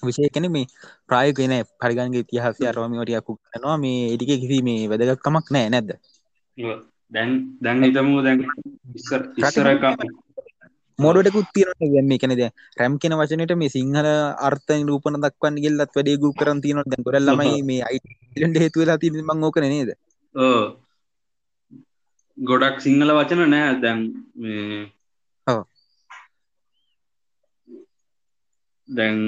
කියන්නේ 0.00 0.52
මේ 0.56 0.66
ප්‍රායෝගික 1.08 1.48
නෑ 1.52 1.64
පරිගණක 1.80 2.16
ඉතිහාසය 2.22 2.62
ටිකක් 2.62 3.28
උගන්වනවා 3.32 3.76
මේ 3.84 3.98
ටිකේ 4.14 4.38
කිසි 4.42 4.62
මේ 4.68 4.88
වැදගත්කමක් 4.90 5.46
නෑ 5.54 5.68
නැද්ද. 5.74 5.90
දැන් 7.12 7.30
දැන් 7.60 7.84
හිතමු 7.84 8.22
දැන් 8.26 8.40
මොඩටකුත් 10.98 11.48
තියෙනවා 11.54 11.90
දැන් 11.94 12.08
මේ 12.10 12.18
කියන්නේ 12.18 12.40
දැන්. 12.40 12.54
රැම් 12.78 12.98
කියන 13.02 13.14
වචනෙට 13.20 13.54
මේ 13.62 13.74
සිංහල 13.76 14.08
අර්ථ 14.48 14.70
නිරූපණ 14.72 15.22
දක්වන්න 15.24 15.62
ගිල්ලත් 15.64 15.96
වැඩි 15.96 16.18
ගූ 16.22 16.32
කරන් 16.40 16.60
තියෙනවා. 16.64 16.90
දැන් 16.90 17.06
ගොඩක් 17.06 17.24
ළමයි 17.28 17.62
මේ 17.70 17.80
IT 17.96 18.06
ඉලන්ඩ 18.36 18.60
හේතු 18.64 18.82
වෙලා 18.82 18.98
තියෙන්නේ 18.98 19.26
මම 19.26 19.48
ඕකනේ 19.48 19.72
නේද? 19.74 19.90
ගොඩක් 22.38 22.78
සිංහල 22.86 23.10
වචන 23.18 23.42
නෑ 23.54 23.74
දැන්. 23.82 24.00
දැන් 28.88 29.18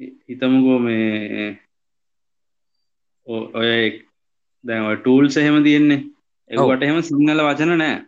හිතමුකෝ 0.00 0.78
මේ 0.86 1.48
ඔය 3.26 3.74
දැන් 4.64 4.86
ටූල්ස් 5.00 5.36
එහෙම 5.42 5.58
තියෙන්නේ. 5.66 6.00
එවට 6.50 6.86
එහෙම 6.86 7.02
සිංහල 7.08 7.42
වචන 7.48 7.72
නෑ. 7.82 7.98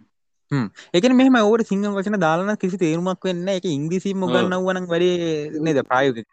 ඒකන 0.96 1.14
මෙහම 1.18 1.37
ඕට 1.40 1.68
සිංහල 1.68 1.94
වචන 1.99 2.18
දාලන 2.25 2.56
කිසි 2.62 2.80
තේරුමක් 2.82 3.28
වෙන්න 3.28 3.52
එක 3.54 3.68
ඉංග්‍රීසිීම 3.70 4.25
ඔව්. 4.26 4.32
ගන්නවනක් 4.34 4.88
වැඩේ 4.94 5.62
නේද? 5.66 5.78
ප්‍රායෝගික 5.90 6.28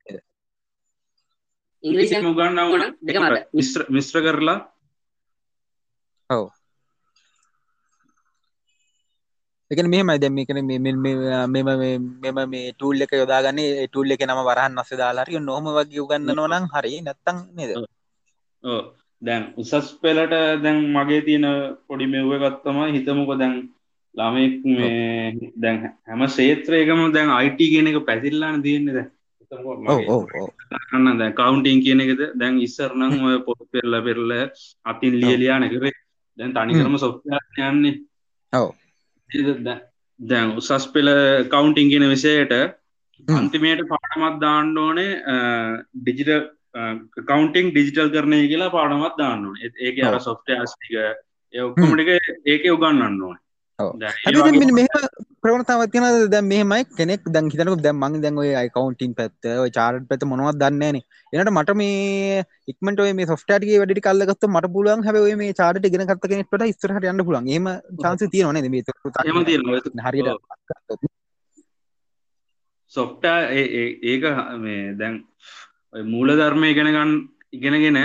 ඉංග්‍රීසියෙන් 1.84 2.32
ගන්න 2.38 2.60
ඕන 2.64 2.82
දෙකම 3.08 3.28
අද. 3.28 3.38
මිස්ත්‍ර 3.60 3.82
මිස්ත්‍ර 3.98 4.24
කරලා. 4.26 4.58
ඔව් 6.30 6.48
එකන 9.72 9.88
මෙහම 9.94 10.10
දැම 10.22 10.34
මේකන 10.34 10.60
මෙම 10.66 11.68
මෙම 12.24 12.38
මේ 12.50 12.72
ටූල් 12.72 13.02
එක 13.02 13.12
යොදාගන්නේ 13.14 13.88
ටූල් 13.88 14.14
එක 14.14 14.24
නම 14.26 14.42
වරහන් 14.48 14.74
නස්ස 14.76 14.96
දාලාරිය 15.02 15.42
නොහම 15.42 15.68
වගේ 15.76 16.02
උගන්න 16.04 16.32
නොනම් 16.34 16.66
හරි 16.74 17.02
නැත්තං 17.02 17.38
නේද? 17.58 17.76
දැන් 19.22 19.44
උසස් 19.58 19.92
පෙලට 20.02 20.34
දැන් 20.64 20.80
මගේ 20.96 21.22
තියෙන 21.22 21.46
පොඩි 21.88 22.08
මෙව්ව 22.08 22.34
ගත්තම 22.44 22.80
හිතමුක 22.96 23.32
දැන් 23.36 23.56
ළමෙක් 24.16 24.56
මේ 24.72 25.52
දැන් 25.58 25.78
හැම 26.08 26.26
ශේත්‍රයකම 26.30 27.06
දැන් 27.12 27.30
අයිට 27.30 27.62
කියන 27.64 27.92
එක 27.92 28.02
පැතිල්ලාන 28.10 28.66
තියෙන්නේ 28.66 28.96
දැ 28.98 29.08
න්න 30.98 31.18
දැ 31.18 31.32
කවුන්ටිං 31.34 31.86
කියන 31.86 32.02
එකද? 32.02 32.22
දැන් 32.42 32.60
ඉස්සරනං 32.60 33.22
ඔය 33.22 33.38
පොත් 33.46 33.62
පෙරල 33.72 33.94
පෙරල 34.04 34.30
අතින් 34.86 35.14
ලියලියාන 35.22 35.70
කරේ. 35.70 35.96
දැන් 36.38 36.54
තනිකරම 36.54 36.98
සොෆ්ට 36.98 37.26
යන්නේ. 37.62 37.96
ඔව් 38.54 38.70
දැන් 40.20 40.56
උසස් 40.58 40.88
පෙළ 40.94 41.10
කවුන්ටිං 41.48 42.10
විෂයට 42.10 42.54
හ්ම්. 42.54 43.36
අන්තිමයට 43.36 43.84
පාඩමත් 43.88 44.40
දාන්න 44.42 44.78
ඕනේ 44.78 45.12
ඩිජිට 45.96 46.52
කවන්ටිං 47.24 47.72
ඩිජිටල් 47.72 48.10
කරණය 48.10 48.48
කියලා 48.48 48.70
පාඩමත් 48.70 49.18
දාන්න 49.18 49.46
ඕනේ. 49.46 49.72
ඒක 49.80 50.04
අර. 50.04 50.20
සොෆ්ට 50.20 50.50
ස්ටික 50.66 50.96
ඔක්කොමටික 51.54 52.10
ඒක 52.46 52.64
උගන්නන්න 52.72 53.22
ඕනේ 53.22 53.44
ඒ 55.44 55.52
හැබැයි 55.68 56.30
දැන් 56.32 56.48
මෙහෙමයි. 56.48 56.84
කෙනෙක් 56.98 57.22
දැන් 57.34 57.50
හිතනකො 57.52 57.76
දැන් 57.84 57.98
මං 57.98 58.22
දැන් 58.24 58.40
ඔය 58.44 58.50
අකවුන්ටිං 58.62 59.14
පැත්ත 59.20 59.48
ඔය 59.64 59.70
චාර්ට් 59.78 60.08
පැත්ත 60.10 60.26
මොනවද 60.32 60.60
දන්නේ 60.62 60.92
නැහනේ. 60.94 61.04
එනට 61.34 61.52
මට 61.52 61.76
මේ 61.82 62.44
ඉක්මනට 62.68 63.04
ඔය 63.06 63.14
මේ 63.14 63.30
සොෆ්ට්වෙයාර් 63.32 63.62
ටිකේ 63.62 63.80
වැඩ 63.82 63.94
ටික 63.94 64.10
අල්ලගත්තොත් 64.12 64.50
මට 64.50 64.72
පුළුවන් 64.76 65.06
හැබැයි 65.08 65.30
ඔය 65.30 65.40
මේ 65.42 65.58
චාර්ට් 65.62 65.88
ඉගෙන 65.90 66.06
ගත්ත 66.10 66.32
කෙනෙක්ට 66.34 66.54
වඩා 66.54 66.72
ඉස්සරහට 66.74 67.10
යන්න 67.14 67.26
පුළුවන්. 67.26 67.48
එහෙම 67.48 67.68
chance 68.04 68.28
තියෙනව 68.28 68.54
නේද? 68.54 68.70
මේ 68.70 68.84
එහෙම 68.84 69.46
තියෙනවා. 69.46 69.82
හරියට 70.08 70.32
ඔව්. 70.34 70.40
සොෆ්ටා 72.94 73.40
ඒක 73.56 74.24
මේ 74.60 74.96
දැන් 75.02 75.20
ඔය 75.94 76.04
මූල 76.14 76.38
ධර්මය 76.38 76.74
ඉගෙන 76.74 76.96
ගන්න 76.96 77.20
ඉගෙනගෙන 77.52 78.00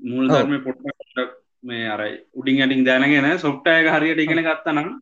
මුල් 0.00 0.26
ධර්ම 0.28 0.58
පොට්ටක් 0.66 1.38
මේ 1.62 1.86
අරයි 1.94 2.16
උඩින් 2.34 2.66
අටින් 2.66 2.84
දැනගෙන 2.88 3.38
සොප්ටයක 3.38 3.94
හරියට 3.94 4.26
ඉගෙන 4.26 4.48
ගත්තනම් 4.48 4.98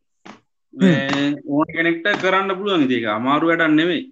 ඕන 0.75 1.68
කෙනෙක්ට 1.75 2.06
කරන්න 2.22 2.54
පුළුවන් 2.54 2.87
ඉතික 2.87 3.04
අමාරු 3.08 3.48
වැඩක් 3.48 3.75
නෙවෙයි 3.75 4.04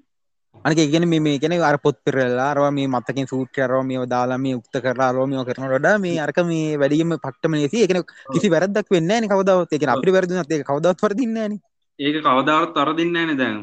අනික 0.64 0.78
ඉගෙන 0.78 1.08
මේ 1.08 1.38
ගැන 1.38 1.52
අර 1.62 1.78
පොත් 1.78 1.96
පෙරලා 2.04 2.50
අරවා 2.50 2.70
මේ 2.70 2.88
මත්තකින් 2.88 3.26
සූත්‍රය 3.26 3.62
අරවා 3.62 3.84
මේ 3.84 4.06
දාලා 4.06 4.38
මේ 4.38 4.54
උක්ත 4.54 4.76
කරලා 4.76 5.08
අරවා 5.10 5.44
කරන 5.44 5.68
වඩා 5.68 5.98
මේ 5.98 6.18
අරක 6.18 6.38
මේ 6.44 6.76
වැඩියම 6.76 7.12
පට්ටම 7.16 7.54
ලේසි 7.54 7.82
ඒකන 7.82 8.02
කිසි 8.32 8.50
වැරද්දක් 8.50 8.88
වෙන්නේ 8.90 9.20
නැහැ 9.20 9.20
නේ 9.20 9.32
කවදාවත්. 9.32 9.72
ඒක 9.72 9.88
අපිට 9.88 10.14
වැරදුනත් 10.16 10.52
ඒක 10.52 10.66
කවදාවත් 10.66 11.02
වරදින්නේ 11.02 11.34
නැහැ 11.36 11.48
නේ. 11.48 11.60
ඒක 11.98 12.16
කවදාවත් 12.20 12.74
වරදින්නේ 12.76 13.14
නැහැ 13.16 13.30
නේ 13.30 13.40
දැන්. 13.42 13.58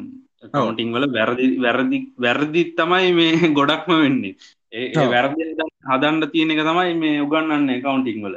කවුන්ටිං 0.54 0.92
වල 0.94 1.06
වැරදි 1.10 1.46
වැරදි 1.58 1.98
වැරදි 2.18 2.62
තමයි 2.78 3.12
මේ 3.12 3.32
ගොඩක්ම 3.58 3.92
වෙන්නේ. 4.00 4.34
ඒ 4.72 5.06
වැරදි 5.14 5.50
හදන්න 5.90 6.30
තියෙන 6.32 6.50
එක 6.50 6.62
තමයි 6.64 6.94
මේ 7.02 7.20
උගන්වන්නේ 7.20 7.80
කවුන්ටිං 7.82 8.22
වල. 8.22 8.36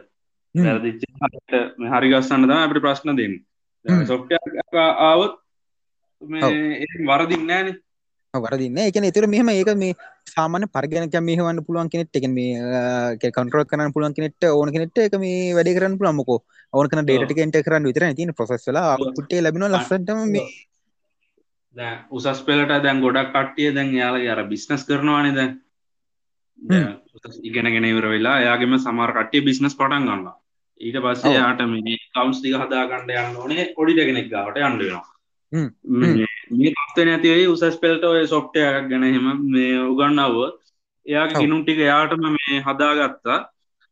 වැරදිච්ච 0.55 1.03
හරි 1.93 2.09
ගස්සන්න 2.11 2.43
තමයි 2.45 2.63
අපිට 2.63 2.83
ප්‍රශ්න 2.83 3.13
දෙන්නේ 3.13 3.43
සොෆ්ට්වෙයාර් 4.05 4.93
ආවොත් 5.01 5.33
වරදින්නේ 6.21 7.47
නැහැ 7.47 7.63
නේ 7.63 7.75
වරදින්න 8.33 8.79
එකන 8.81 9.05
එතුර 9.05 9.27
මෙහම 9.27 9.49
ඒක 9.49 9.71
මේ 9.75 9.95
සාමාන 10.27 10.67
පරගනක 10.69 11.15
මේහවන්න 11.21 11.63
පුළුවන් 11.63 11.89
කෙනෙට 11.89 12.19
එක 12.19 12.27
මේ 12.29 12.53
කන්ටරල් 13.17 13.65
කරන්න 13.65 13.93
පුළුවන් 13.93 14.13
කෙනෙට 14.13 14.47
ඕන 14.49 14.71
කෙනෙට 14.71 14.97
එක 14.99 15.17
මේ 15.17 15.53
වැඩ 15.53 15.71
කරන්න 15.71 15.97
පුළමකෝ 15.97 16.39
ඕනකන 16.73 17.03
ඩේට 17.03 17.33
කෙන්ට 17.33 17.59
කරන්න 17.61 17.89
විතර 17.89 18.07
තින 18.13 18.33
ප්‍රසෙස්ලා 18.33 18.97
පුටේ 19.11 19.41
ලැබෙන 19.41 19.69
ලස්සටම 19.69 20.25
මේ 20.27 21.93
උසස් 22.11 22.41
පෙලට 22.41 22.75
දැන් 22.79 23.01
ගොඩක් 23.01 23.31
කට්ටිය 23.31 23.71
දැන් 23.73 23.93
යාලගේ 23.93 24.31
අර 24.31 24.43
බිස්නස් 24.45 24.85
කරනවානේ 24.85 25.33
දැන් 25.33 25.53
ඉගෙනගෙන 27.43 27.85
ඉවර 27.85 28.09
වෙලා 28.09 28.37
එයාගේම 28.39 28.77
සමර 28.77 29.13
කට්ටිය 29.13 29.41
බිස්නස් 29.43 29.75
පටන් 29.75 30.07
ගන්න 30.07 30.27
ඊට 30.81 30.97
පස්සේ 30.99 31.35
යාට 31.35 31.61
මේ 31.67 31.97
කවුන්ස් 32.11 32.41
දික 32.43 32.55
හදාගන්න 32.55 33.13
යන්න 33.15 33.37
ඕනේ 33.37 33.67
ඔඩිට 33.75 34.07
කෙනෙක් 34.07 34.29
ගාවට 34.29 34.61
යන්න 34.61 34.79
වෙනවා. 34.79 35.03
මේ 36.53 36.73
පත්ත 36.77 37.05
නැතිවේ 37.05 37.47
උසස් 37.47 37.77
පෙල්ට 37.79 38.03
ඔය 38.05 38.23
සොෆ්ටයක් 38.27 38.89
ගැන 38.89 39.05
හෙම 39.07 39.29
මේ 39.49 39.75
උගන්නව 39.83 40.39
එයාගේ 41.05 41.41
ගිනුම් 41.41 41.61
ටික 41.63 41.83
යාටම 41.83 42.27
මේ 42.29 42.63
හදාගත්තා. 42.63 43.39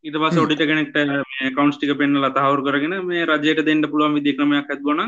ඊට 0.04 0.18
පස 0.18 0.38
ඔඩිට 0.40 0.62
කෙනෙක්ට 0.64 0.98
මේ 1.30 1.52
කවන්ස් 1.52 1.78
ටික 1.78 1.96
පෙන්න්නල 1.98 2.28
තහවර 2.32 2.62
කරගෙන 2.66 2.98
මේ 3.06 3.24
රජයට 3.28 3.64
දෙන්න 3.66 3.82
පුළුවන් 3.86 4.18
විදික්‍රමයක් 4.18 4.70
ඇත්ගොන 4.70 5.02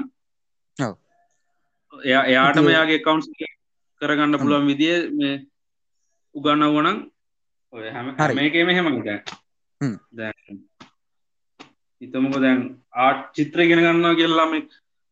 එයා 1.93 2.23
එයාටම 2.25 2.69
යාගේ 2.69 3.03
කවන්ස් 3.03 3.27
කරගන්න 4.01 4.39
පුළුවන් 4.39 4.69
විදිිය 4.71 4.97
මේ 5.13 5.35
උගන්න 6.35 6.65
වනන් 6.69 6.97
ඔය 7.73 7.89
හැම 7.89 8.09
මේකේම 8.35 8.69
හෙමක 8.71 9.05
දැ 9.05 9.21
ඉතමක 12.01 12.35
දැන් 12.39 12.59
ආට් 12.95 13.21
චිත්‍ර 13.35 13.59
ගෙන 13.69 13.83
ගන්නවා 13.85 14.17
කියල්ලාම 14.19 14.51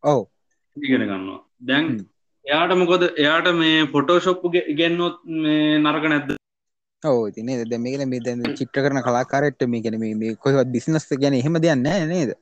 ඔව. 0.04 0.20
ඉගෙන 0.77 1.04
ගන්නවා. 1.04 1.39
දැන් 1.62 1.86
එයාට 2.46 2.74
මොකොද? 2.82 3.04
එයාට 3.18 3.48
මේ 3.62 3.86
ෆොටෝශොප්පු 3.94 4.51
ඉගෙන්නොත් 4.74 5.18
මේ 5.44 5.80
නරක 5.80 6.06
නැද්ද? 6.13 6.36
ඕ 7.04 7.24
තින 7.32 7.50
දැමකල 7.72 8.06
මේ 8.06 8.25
දැන් 8.27 8.44
චිත්‍ර 8.60 8.84
කරන 8.86 9.01
කලාකාරට 9.08 9.65
මේ 9.68 9.82
ගැන 9.82 9.98
මේ 10.01 10.36
කොහවත් 10.44 10.70
බිසිනස් 10.75 11.10
ගැන 11.24 11.39
එහෙම 11.39 11.58
දෙයන්න 11.65 11.89
නේද? 12.13 12.36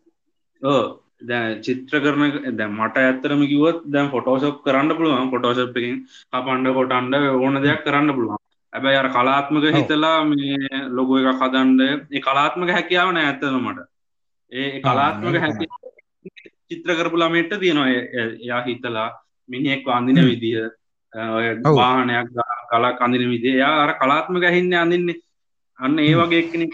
ඕ 0.62 0.84
දැ 1.24 1.60
චිත්‍ර 1.66 2.04
කරන 2.06 2.56
දැ 2.60 2.70
මට 2.70 3.04
ඇත්තරම 3.04 3.46
කිවත් 3.52 3.80
දැන් 3.88 4.12
ෆොටෝශප් 4.16 4.60
කරන්න 4.66 4.98
පුළුවන්. 4.98 5.32
ෆොටෝශප්කින් 5.34 6.04
අපන්ඩ 6.34 6.74
කොටන්ඩ 6.80 7.16
ඕන 7.38 7.62
දෙයක් 7.66 7.82
කරන්න 7.88 8.16
පුළුවන්. 8.18 8.44
ඇබැයි 8.74 9.00
අර 9.00 9.10
කලාත්මක 9.16 9.66
හිතලා 9.78 10.20
මේ 10.26 10.86
ලොගෝ 10.98 11.24
එක 11.24 11.42
කදන්ඩ 11.42 12.22
කලාත්මක 12.28 12.70
හැකියාවන 12.78 13.24
ඇත්තනමට 13.24 13.93
ඒ 14.54 14.70
කලාත්මක 14.82 15.36
හැකි 15.38 15.66
චිත්‍ර 16.68 16.90
කරපු 16.94 17.18
ළමෙට 17.18 17.52
තියෙනවා 17.58 17.90
එයා 18.40 18.62
හිතලා 18.64 19.10
මිනිෙක් 19.50 19.88
අඳින 19.90 20.20
විදිහ 20.24 20.70
වාහනයක් 21.72 22.30
කලා 22.70 22.94
කඳින 22.94 23.30
විදිේ 23.30 23.58
යා 23.58 23.76
අර 23.84 23.92
කලාත්ම 23.96 24.40
ගැහින්න 24.40 24.74
අඳන්නේ. 24.76 25.22
අන්න 25.80 26.00
ඒ 26.00 26.16
වගේ 26.16 26.40
එක්කෙනෙක් 26.40 26.74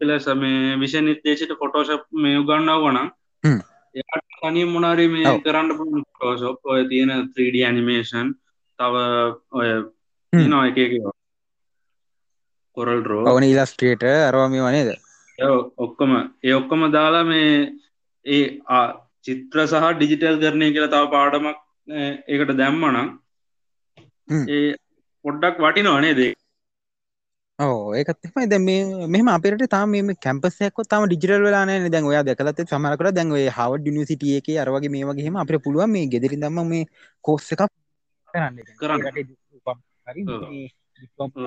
ලෙස 0.00 0.26
මේ 0.34 0.76
විෂ 0.76 0.94
නිර්දේශයට 1.00 1.52
ෆොටෝශප් 1.58 2.02
මේ 2.14 2.38
උගන්නාව 2.38 2.82
වනම් 2.84 3.08
තනිය 4.38 4.66
මොනාරි 4.66 5.06
මේ 5.08 5.36
කරන්න 5.40 5.70
ෆෝෂොප් 6.18 6.58
ඔය 6.64 6.82
තියෙන 6.88 7.12
3D 7.30 7.64
ඇනිමේෂන් 7.66 8.34
තව 8.78 8.94
ඔය 9.52 9.68
නො 10.46 10.64
එක 10.64 10.78
කොරල් 12.76 13.02
රෝ 13.02 13.24
ඕන 13.26 13.44
ඉලස්ට්‍රේට 13.44 14.04
අරවාම 14.04 14.56
වනේද 14.60 14.90
ඔක්කොම. 15.38 16.12
ඒ 16.44 16.54
ඔක්කොම 16.54 16.90
දාලා 16.92 17.24
මේ 17.24 17.72
ඒ 18.26 18.44
චිත්‍ර 19.22 19.66
සහ 19.66 19.92
ඩිජිටල් 19.92 20.40
කරණය 20.40 20.72
කියලා 20.72 20.92
තව 20.94 21.04
පාඩමක් 21.10 21.56
ඒකට 22.28 22.56
දැම්මනම් 22.56 23.08
ඒ 24.48 24.74
පොඩ්ඩක් 25.24 25.56
වටිනවා 25.58 26.00
නේද? 26.00 26.20
ඕ 27.58 27.94
ඒකත්මයි 27.94 28.46
දැ 28.46 28.60
මෙම 29.08 29.28
අපිට 29.28 29.66
තාම 29.68 29.90
මේ 29.90 30.16
කැම්පසයක් 30.22 30.82
තම 30.84 31.04
ඩිජිටල් 31.06 31.44
වෙලාන 31.44 31.90
දැන් 31.90 32.10
ඔයා 32.12 32.24
දැකලත් 32.24 32.64
සමරකට 32.64 33.14
දැන් 33.14 33.32
ඔය 33.32 33.44
හවඩ 33.48 33.86
නිසිටිය 33.90 34.36
එක 34.40 34.48
අරවගේ 34.64 34.90
මේ 34.90 35.04
වගේම 35.04 35.36
අපට 35.36 35.62
පුළුවන් 35.62 35.90
මේ 35.90 36.06
ගෙදරි 36.06 36.36
දම 36.36 36.60
මේ 36.64 36.84
කෝස්ස 37.24 37.52
එකක් 37.52 37.62
කරන්න. 38.34 38.56
කරන්න. 38.80 39.02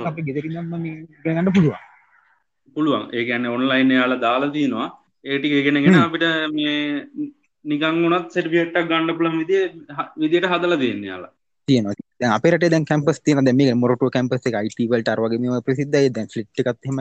අපි 0.06 0.22
ගෙදරි 0.22 0.50
දම්ම 0.50 0.84
ගන්න 1.24 1.54
පුළුවන් 1.54 1.89
පුළුවන්. 2.76 3.06
ඒ 3.16 3.24
ගැන්න 3.30 3.52
ඔන්ලයින් 3.56 3.92
යාල 3.92 4.16
දාලා 4.26 4.56
තියනවා 4.58 4.90
ඒටික 5.26 5.54
ගෙනගෙන 5.66 6.00
අපිට 6.02 6.26
මේ 6.54 6.78
නිකං 7.66 8.02
වුණත් 8.04 8.32
සෙටියට්ටක් 8.32 8.90
ගන්න 8.90 9.18
පුළන් 9.18 9.40
විදි 9.42 9.58
විදියට 10.22 10.50
හදල 10.52 10.76
දෙන්න 10.84 11.04
යාලා 11.10 11.32
තියෙනවා. 11.68 12.32
අපට 12.36 12.66
දැන් 12.74 12.90
කැම්පස් 12.92 13.22
තියන 13.22 13.46
දැම 13.46 13.80
මොරට 13.84 14.06
කැම්පස් 14.16 14.50
එක 14.50 14.60
අයිටවල්ට 14.62 15.14
අරවගේම 15.14 15.48
ප්‍රසිද්ධය. 15.68 16.10
දැන් 16.16 16.28
ෆලිට් 16.34 16.62
එකත්ම 16.62 17.00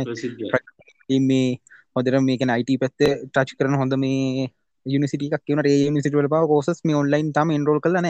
මේ 1.29 1.59
හොදර 1.97 2.21
මේක 2.21 2.43
අයිට 2.57 2.73
පැත්ත 2.83 3.01
ටච් 3.35 3.59
කරන 3.59 3.79
හොඳ 3.83 3.95
මේ 4.05 4.49
යනිසිටික් 4.87 5.45
කියන 5.47 5.63
යනිසිටවල 5.67 6.31
පාව 6.35 6.49
කෝසස් 6.53 6.83
මේ 6.85 6.99
ඔන්ලයින් 7.03 7.33
තම 7.37 7.55
එන්රෝල් 7.59 7.81
කලන 7.81 8.09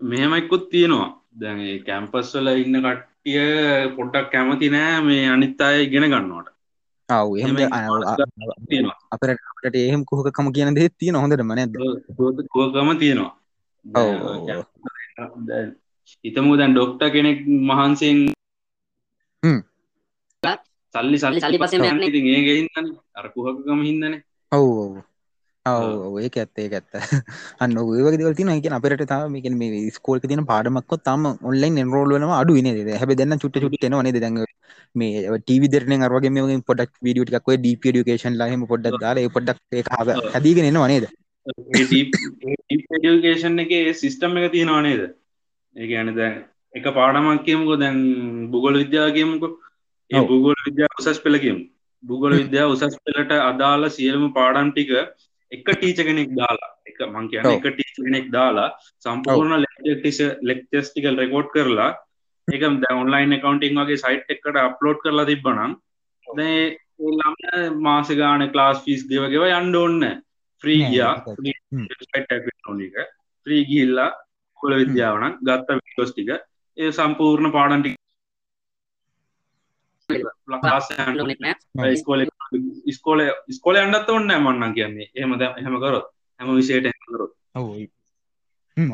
මෙහෙමයිකුත් 0.00 0.68
තියෙනවා. 0.72 1.08
දැන් 1.40 1.60
කැම්පස් 1.86 2.34
වල 2.36 2.48
ඉන්න 2.64 2.84
කට්ටිය 3.26 3.94
පොඩ්ඩක් 3.96 4.30
කැමති 4.32 4.68
නෑ 4.68 5.00
මේ 5.00 5.26
අනිත් 5.26 5.60
අය 5.60 5.84
ඉගෙන 5.84 6.04
ගන්නවට. 6.04 6.48
ආව 7.08 7.28
එහෙම 7.36 7.56
අපට 9.12 9.30
අපට 9.50 9.76
එහෙම 9.76 10.02
කොහකම 10.04 10.48
කියන 10.52 10.74
දෙත් 10.74 10.94
තියෙන 10.96 11.16
හොඳට 11.16 11.42
මනැද 11.42 11.72
කෝකම 12.48 12.88
තියෙනවා. 12.98 13.32
හිතමු 16.24 16.56
දැන් 16.56 16.72
ඩොක්ට 16.72 17.02
කෙනෙක් 17.12 17.38
මහන්සෙන් 17.68 18.18
සල්ලි 20.94 21.18
සල්ලි 21.18 21.40
සල්ලි. 21.40 21.58
ඉතින් 22.02 22.26
ඒක 22.28 22.48
හින්දානේ 22.50 22.96
අර 23.14 23.26
කුහකකම 23.34 23.80
හින්දානේ 23.82 24.22
ඔව් 24.52 24.68
ඔව් 24.78 24.92
ඒක 25.66 26.36
ඇත්ත 26.36 26.58
ඇත්ත. 26.58 26.92
අන්න 27.60 27.78
ඔය 27.78 28.02
වගේ 28.02 28.18
දේවල් 28.18 28.32
තියෙනවා. 28.32 28.60
කියන්නේ 28.60 28.78
අපිට 28.78 29.08
තාම 29.08 29.32
මේ 29.32 29.40
කියන්නේ 29.40 29.70
මේ 29.74 29.90
ස්කෝල් 29.90 30.18
එකේ 30.18 30.28
තියෙන 30.28 30.44
පාඩමක්වත් 30.44 31.04
තාම 31.04 31.26
ඔන්ලයින් 31.26 31.78
එන්රෝල් 31.78 32.14
වෙනවා 32.14 32.40
අඩුයි 32.40 32.62
නේද? 32.62 32.80
හැබැයි 32.94 33.16
දැන් 33.16 33.38
චුට්ට 33.38 33.60
චුට්ට 33.60 33.84
එනවා 33.84 34.02
නේද? 34.02 34.20
දැන් 34.20 34.44
මේ 34.94 35.38
ටීවී 35.38 35.68
දෙරෙන් 35.68 36.02
අර 36.02 36.12
වගේ 36.12 36.28
මේ 36.28 36.42
වගේ 36.42 36.66
පොඩ්ඩක් 36.66 36.92
වීඩියෝ 37.02 37.24
ටිකක් 37.24 37.48
ඔය 37.48 37.56
ඩීප් 37.56 37.86
එඩියුකේෂන් 37.86 38.36
ලා 38.36 38.46
එහෙම 38.46 38.66
පොඩ්ඩක් 38.66 39.00
දාලා 39.00 39.22
ඒක 39.72 39.88
හද- 39.88 40.32
හැදීගෙන 40.34 40.64
එනවා 40.64 40.88
නේද? 40.88 41.06
ඩිපේඩියකේෂන් 41.70 43.58
එක 43.58 43.72
සිිස්ටම් 43.96 44.38
එක 44.38 44.52
තියෙනවා 44.52 44.82
නේද? 44.82 45.02
ඒ 45.76 45.86
ගැන 45.86 46.14
දැන් 46.16 46.44
එක 46.74 46.86
පාඩමක් 46.94 47.44
කියමුකෝ 47.44 47.76
දැන් 47.76 47.98
බුගොල 48.50 48.74
විද්‍යා 48.74 49.08
කියමුකෝ. 49.10 49.52
ඒ. 50.10 50.20
බුගොල 50.20 50.54
විද්‍යා 50.66 50.88
උසස් 51.00 51.20
පෙළ 51.20 51.38
කියමු. 51.38 51.62
බුගොල 52.02 52.32
විද්‍යා 52.36 52.66
උසස් 52.66 52.96
පෙළට 53.04 53.32
අදාළ 53.32 53.88
සියලුම 53.88 54.32
පාඩම් 54.32 54.70
ටික 54.70 54.90
එක 55.52 55.64
ටීච 55.68 56.00
කෙනෙක් 56.00 56.30
දාලා 56.32 56.70
එක 56.86 56.98
මං 57.06 57.28
කියන. 57.30 57.46
එක 57.56 57.66
ටීච 57.68 57.96
කෙනෙක් 57.98 58.26
දාලා 58.30 58.68
සම්පූර්ණ 59.04 59.64
ලෙක්ටිස 59.86 60.18
ලෙක්ටස් 60.42 60.90
ටිකල් 60.90 61.16
රෙකෝඩ් 61.16 61.48
කරලා 61.54 61.90
එක 62.48 62.62
ඔන්ලයින් 62.94 63.34
කකවන්ටිං 63.34 63.80
වගේ 63.80 63.98
සයිට් 63.98 64.30
එකට 64.30 64.56
අප්ලෝඩ් 64.58 65.00
කරලා 65.02 65.26
තිබ්බනම් 65.26 65.72
දැ 66.26 66.54
ළම 67.10 67.80
මාස 67.80 68.08
ගාන 68.12 68.44
ක්ලාස් 68.52 68.82
ෆිස් 68.84 69.04
ගෙවගෙව 69.10 69.44
යන්ඩ 69.50 69.76
ඔන්න 69.76 70.00
්‍රී 70.62 70.80
නෑ, 70.80 70.90
ගියා. 70.90 71.14
ඒක 72.14 72.50
ෝනික 72.68 72.96
්‍රී 73.46 73.62
ගිල්ලා 73.66 74.10
කොල 74.60 74.74
විද්‍යාවන 74.74 75.38
ගත්ත 75.42 75.78
විටෝස් 75.78 76.12
ටික 76.12 76.30
ඒ 76.76 76.90
සම්පූර්ණ 76.92 77.52
පාඩන්ටි 77.52 77.94
ස්කෝල 81.96 82.20
ස්කෝල 82.96 83.20
ස්කෝල 83.50 83.76
අන්නත් 83.76 84.10
ඔන්න 84.16 84.32
මන්නන් 84.34 84.74
කියන්නේ. 84.74 85.10
එහමද 85.14 85.42
එහෙම 85.46 85.78
කරොත් 85.84 86.06
හැම 86.40 86.56
විෂයට 86.56 86.90
කරොත්. 87.06 87.32
ඔව් 87.54 87.66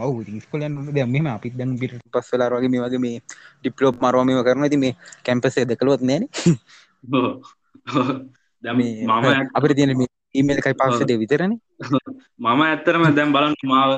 ඔව්. 0.07 0.15
ඉතින් 0.23 0.37
ඉස්කෝලයන් 0.41 0.75
දැන් 0.95 1.77
පිට 1.81 1.99
පස් 2.13 2.33
වෙලා 2.33 2.51
වගේ 2.55 2.73
මේ 2.73 2.85
වගේ 2.85 3.03
මේ 3.05 3.21
ඩිප්ලොප් 3.61 4.01
මරවා 4.01 4.25
මේව 4.25 4.43
කරනවා. 4.47 4.71
ඉතින් 4.71 4.83
මේ 4.85 4.95
කැම්පස් 5.27 5.59
එක 5.59 5.69
දැකලුවත් 5.71 6.03
නෑනේ 6.03 6.29
දැම් 8.65 8.79
මම 8.81 9.51
අපිට 9.55 9.77
තියෙන 9.77 9.95
මේ 10.01 10.11
ඊමේල් 10.35 10.59
එකයි 10.61 10.81
පාස්සට 10.81 11.15
විතරන. 11.23 11.55
මම 12.39 12.61
ඇත්තරම 12.65 13.07
දැම් 13.19 13.37
බලන්න 13.37 13.71
මාව 13.73 13.93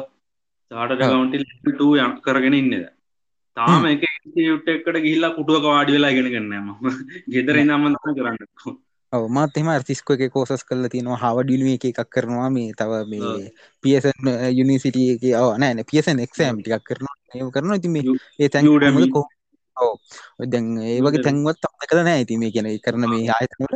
චාට 0.71 0.99
කවන්ටි 1.01 1.45
ට 1.65 1.81
යම් 2.05 2.13
කරගෙන 2.25 2.59
ඉන්නද 2.61 2.75
තාම 3.57 3.87
එක 3.91 4.03
යුට් 4.47 4.67
එකට 4.69 4.99
ගිල්ලා 5.07 5.35
පුටුවක 5.37 5.67
වාඩි 5.73 5.97
වෙලා 5.97 6.17
ගෙන 6.17 6.33
ගන්නම 6.35 6.67
ගෙදර 7.35 7.61
නම්මන්තම 7.63 8.17
කරන්න 8.19 8.41
මාත් 9.31 9.57
එම 9.57 9.69
අර්තිස්කො 9.69 10.15
එක 10.15 10.33
කෝසස් 10.33 10.65
කල්ල 10.65 10.89
තියෙනවා. 10.89 11.23
හවඩිලුව 11.25 11.69
එක 11.75 11.85
එකක් 11.85 12.11
කරනවා. 12.11 12.51
මේ 12.51 12.73
තව 12.73 12.93
මේ 13.07 13.53
පියසන් 13.85 14.33
යුනිසිටිය 14.53 15.09
එක 15.15 15.25
නෑන 15.59 15.85
පියසන් 15.85 16.21
එක්ෂෑම් 16.21 16.61
ටිකක් 16.61 16.85
කරනවා. 16.85 17.17
ඒ 17.35 17.51
කරන 17.51 17.75
ඉති 17.75 17.89
මේ 17.89 18.05
ඒ 18.39 18.49
තැන් 18.49 18.67
කෝ 19.13 19.27
දැන් 20.47 20.67
ඒ 20.83 21.01
වගේ 21.01 21.23
තැන්වත් 21.23 21.59
තම 21.63 21.75
කළ 21.83 22.03
නෑ 22.03 22.19
ඇති 22.19 22.39
මේ 22.39 22.53
කියන 22.53 22.69
කරන 22.81 23.09
මේ 23.13 23.27
ආයතනට 23.31 23.75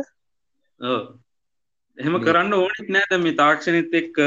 එහෙම 1.97 2.15
කරන්න 2.19 2.53
ඕනෙත් 2.53 2.89
නෑත 2.89 3.13
මේ 3.19 3.37
තාක්ෂණත් 3.37 3.93
එක්ක 3.93 4.17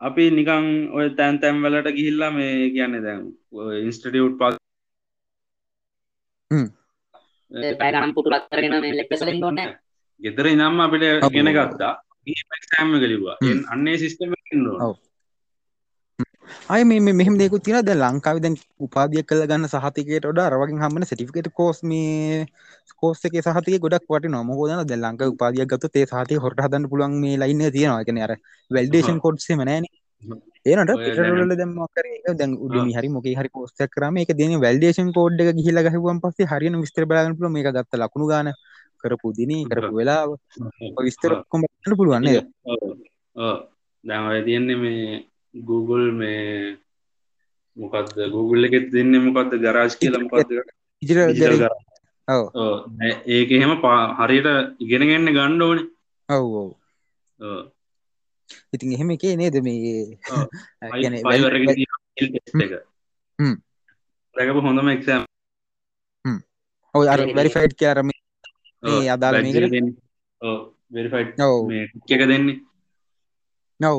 අපි 0.00 0.28
නිකං 0.30 0.68
ඔය 0.92 1.06
තැන් 1.18 1.40
තැම්වලට 1.40 1.90
ගිහිල්ලා 1.90 2.30
මේ 2.32 2.54
කියන්න 2.76 3.00
දැන් 3.00 3.26
ඉන්ස්ටටියුට් 3.82 4.38
පස් 4.40 4.56
පැගම් 7.80 8.14
පුටුලක් 8.16 8.48
කරගෙන 8.50 8.96
ලෙක්පෙසලින් 8.98 9.44
ඕන්න 9.44 9.60
ගෙදර 10.20 10.46
ඉනම්ම 10.46 10.80
අපිට 10.80 11.30
ගෙන 11.30 11.52
ගත්තා. 11.52 11.94
සෑම්ම 12.64 12.92
කලිවා 12.98 13.36
අන්නේ 13.72 13.96
සිිස්ටම 13.98 14.34
අය 16.68 16.82
මේ 16.84 17.12
මෙහම 17.12 17.34
දෙකු 17.38 17.58
තින 17.58 17.78
ද 17.80 17.94
ලංකාව 17.94 18.36
දැන් 18.38 18.56
උපාදිය 18.80 19.22
කළ 19.22 19.42
ගන්න 19.46 19.68
සහතිකට 19.68 20.28
ොඩ 20.30 20.40
අරවගින් 20.40 20.82
හමන 20.82 21.06
සටිකට 21.06 21.48
කෝස් 21.58 21.78
මේ 21.82 22.46
කෝස්ක 23.00 23.34
සහති 23.38 23.78
ගොඩක් 23.78 24.06
වට 24.08 24.32
නොමහෝදන 24.34 24.84
ද 24.86 24.92
ලංක 24.96 25.22
උපාදිය 25.34 25.66
ගත්ත 25.66 25.92
තේ 25.94 26.06
සහති 26.06 26.40
හොට 26.44 26.62
හදන්න 26.64 26.90
පුළන් 26.92 27.18
මේ 27.22 27.40
ලයින්න 27.42 27.62
තියෙනවා. 27.76 28.02
එකන 28.04 28.22
අර 28.26 28.32
වැල්ඩේෂන් 28.70 29.22
කොඩ්සේ 29.26 29.56
මනෑන 29.56 29.86
ඒනට 30.64 30.92
පිටරල 30.96 31.52
දම්මකර 31.52 32.06
දැන් 32.34 32.52
උඩම 32.58 32.90
හරි 32.90 33.08
මොක 33.08 33.26
හරි 33.32 33.50
පෝස්ත 33.50 33.82
කරම 33.88 34.18
එක 34.18 34.32
දෙන 34.34 34.54
වැල්ඩේෂන් 34.58 35.10
කෝඩ් 35.12 35.42
එක 35.42 35.50
ගහිල 35.58 35.82
ගහවන් 35.86 36.22
පස්සේ 36.22 36.48
හරින 36.48 36.78
විස්තර 36.78 37.06
බලගන්න 37.06 37.38
පුල 37.38 37.48
මේ 37.48 37.66
ගත්ත 37.68 37.92
ලකුණු 37.96 38.28
ගන 38.28 38.52
කරපු 38.98 39.32
දින 39.32 39.52
කරපු 39.66 39.94
වෙලා 39.94 40.22
විස්තර 41.00 41.32
කොම 41.48 41.66
පුළුවන්නේ 41.92 42.42
දැමයි 44.04 44.44
තියෙන්නේ 44.44 44.76
මේ 44.76 45.24
Google 45.54 46.06
මේ 46.12 46.76
මොකක්ද 47.76 48.16
Google 48.30 48.68
එකෙත් 48.68 48.86
දෙන්න 48.92 49.14
මොකක්ද 49.24 49.58
ගරාජ් 49.58 49.92
කියල 49.96 50.18
මොකක්ද 50.18 50.50
ඒක 53.28 53.50
එහෙම 53.50 53.72
පා 53.80 54.00
හරියට 54.18 54.48
ඉගෙනගන්න 54.78 55.28
ගණ්ඩ 55.28 55.62
ඕන. 55.62 55.78
ඔව්. 56.28 56.52
ඔව් 57.40 57.60
ඉතින් 58.72 58.92
එහෙම 58.92 59.10
එකේ 59.10 59.36
නේද 59.36 59.62
මේ 59.62 60.18
දැකපු 64.36 64.60
හොඳම 64.60 64.88
එක්ෂම් 64.88 65.24
ඔය 66.94 67.08
අර 67.08 67.20
වැරිෆයිඩ් 67.36 67.74
කියරම 67.74 68.10
අදාල 69.08 69.34
වෙරිෆයිඩ් 70.92 71.40
එක 72.10 72.28
දෙන්නේ. 72.28 72.60
නව් 73.80 73.96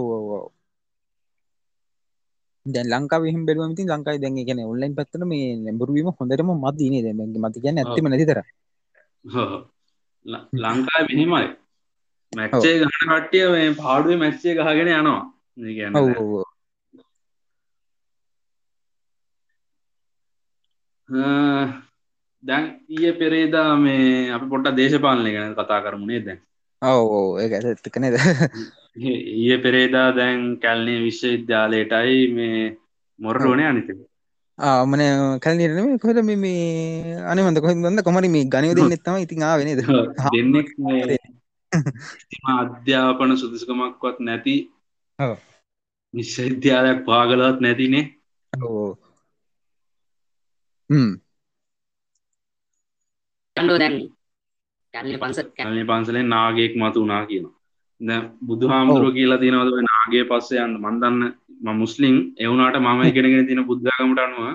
දැන් 2.65 2.87
ලංකාව 2.87 3.25
හිම 3.25 3.45
බැලුවම 3.45 3.73
ඉතින් 3.73 3.89
ලංකාවේ 3.89 4.21
දැන් 4.21 4.37
ඒ 4.37 4.45
කියන්නේ 4.45 4.65
ඔන්ලයින් 4.65 4.95
පැත්තට 4.95 5.25
මේ 5.25 5.57
නැඹුරුවීම 5.57 6.11
හොඳටම 6.11 6.53
නේද? 6.89 7.05
දැන් 7.09 7.33
මත 7.41 7.57
කියන්නේ 7.57 7.83
ඇත්තම 7.83 8.07
නැතිතර 8.07 8.41
ලංකාවේ 10.55 11.07
මෙහෙමයි 11.09 11.62
මැච් 12.33 12.53
එක 12.63 12.81
ගහන 12.81 13.11
කට්ටිය 13.11 13.45
මේ 13.49 13.69
පාඩුවේ 13.75 14.19
මැච් 14.19 14.45
එක 14.45 14.59
ගහගෙන 14.59 14.91
යනවා 14.93 15.21
ඒ 15.57 15.89
ඔව් 15.95 16.31
දැන් 22.43 22.65
ඊයේ 22.89 23.13
පෙරේදා 23.15 23.69
මේ 23.77 24.31
අපි 24.31 24.47
පොඩ්ඩක් 24.47 24.77
දේශපාලනය 24.77 25.35
ගැන 25.35 25.55
කතා 25.55 25.83
කරමු 25.83 26.05
නේද 26.05 26.25
දැන් 26.27 26.39
ඔව් 26.81 27.03
ඔව් 27.11 27.27
ඒක 27.39 27.53
ඇත්තක 27.59 27.97
නේද 27.97 28.17
ඊයේ 29.01 29.59
පෙරේදා 29.59 30.07
දැන් 30.13 30.41
කැල්නේ 30.59 31.03
විශ්වවිද්‍යාලයටයි 31.03 32.17
මේ 32.33 32.63
මොරටුවනේ 33.19 33.67
අනිත 33.67 33.93
ආමන 34.59 35.03
කැල්නිරම 35.39 35.97
කොහද 35.97 36.19
මේ 36.23 37.17
අනමද 37.25 37.59
කොහ 37.59 37.73
ොන්න 37.83 38.03
කොමරි 38.03 38.29
මේ 38.29 38.45
ගනය 38.47 38.73
දෙන්න 38.73 38.93
එත්තම 38.93 39.17
ඉතින් 39.17 39.43
ආවෙනද 39.43 39.81
දෙන්නෙක් 40.29 40.69
අධ්‍යාපන 42.53 43.35
සුදුසකමක්වත් 43.35 44.17
නැති 44.19 44.55
විශ්වවිද්‍යාලයක් 46.13 46.99
පාගලවත් 47.05 47.57
නැතිනේ. 47.59 48.05
පන්සලෙන් 55.85 56.27
නාගෙක් 56.29 56.73
මතු 56.75 56.99
වනා 57.03 57.23
කියනවා. 57.25 57.55
ද 58.01 58.09
බුදු 58.45 58.65
හාමුදුරුව 58.67 59.13
කියලා 59.13 59.37
තියෙනවද 59.37 59.79
නාගේ 59.83 60.23
පස්සේ 60.23 60.61
යන්න? 60.65 60.77
මන්දන්න 60.77 61.19
ම 61.61 61.67
මුස්ලිම්. 61.75 62.15
එවුනාට 62.37 62.77
මම 62.77 63.01
ඉගෙනගෙන 63.03 63.47
තින 63.47 63.65
බුද්ධගමට 63.65 64.19
අනුව 64.19 64.45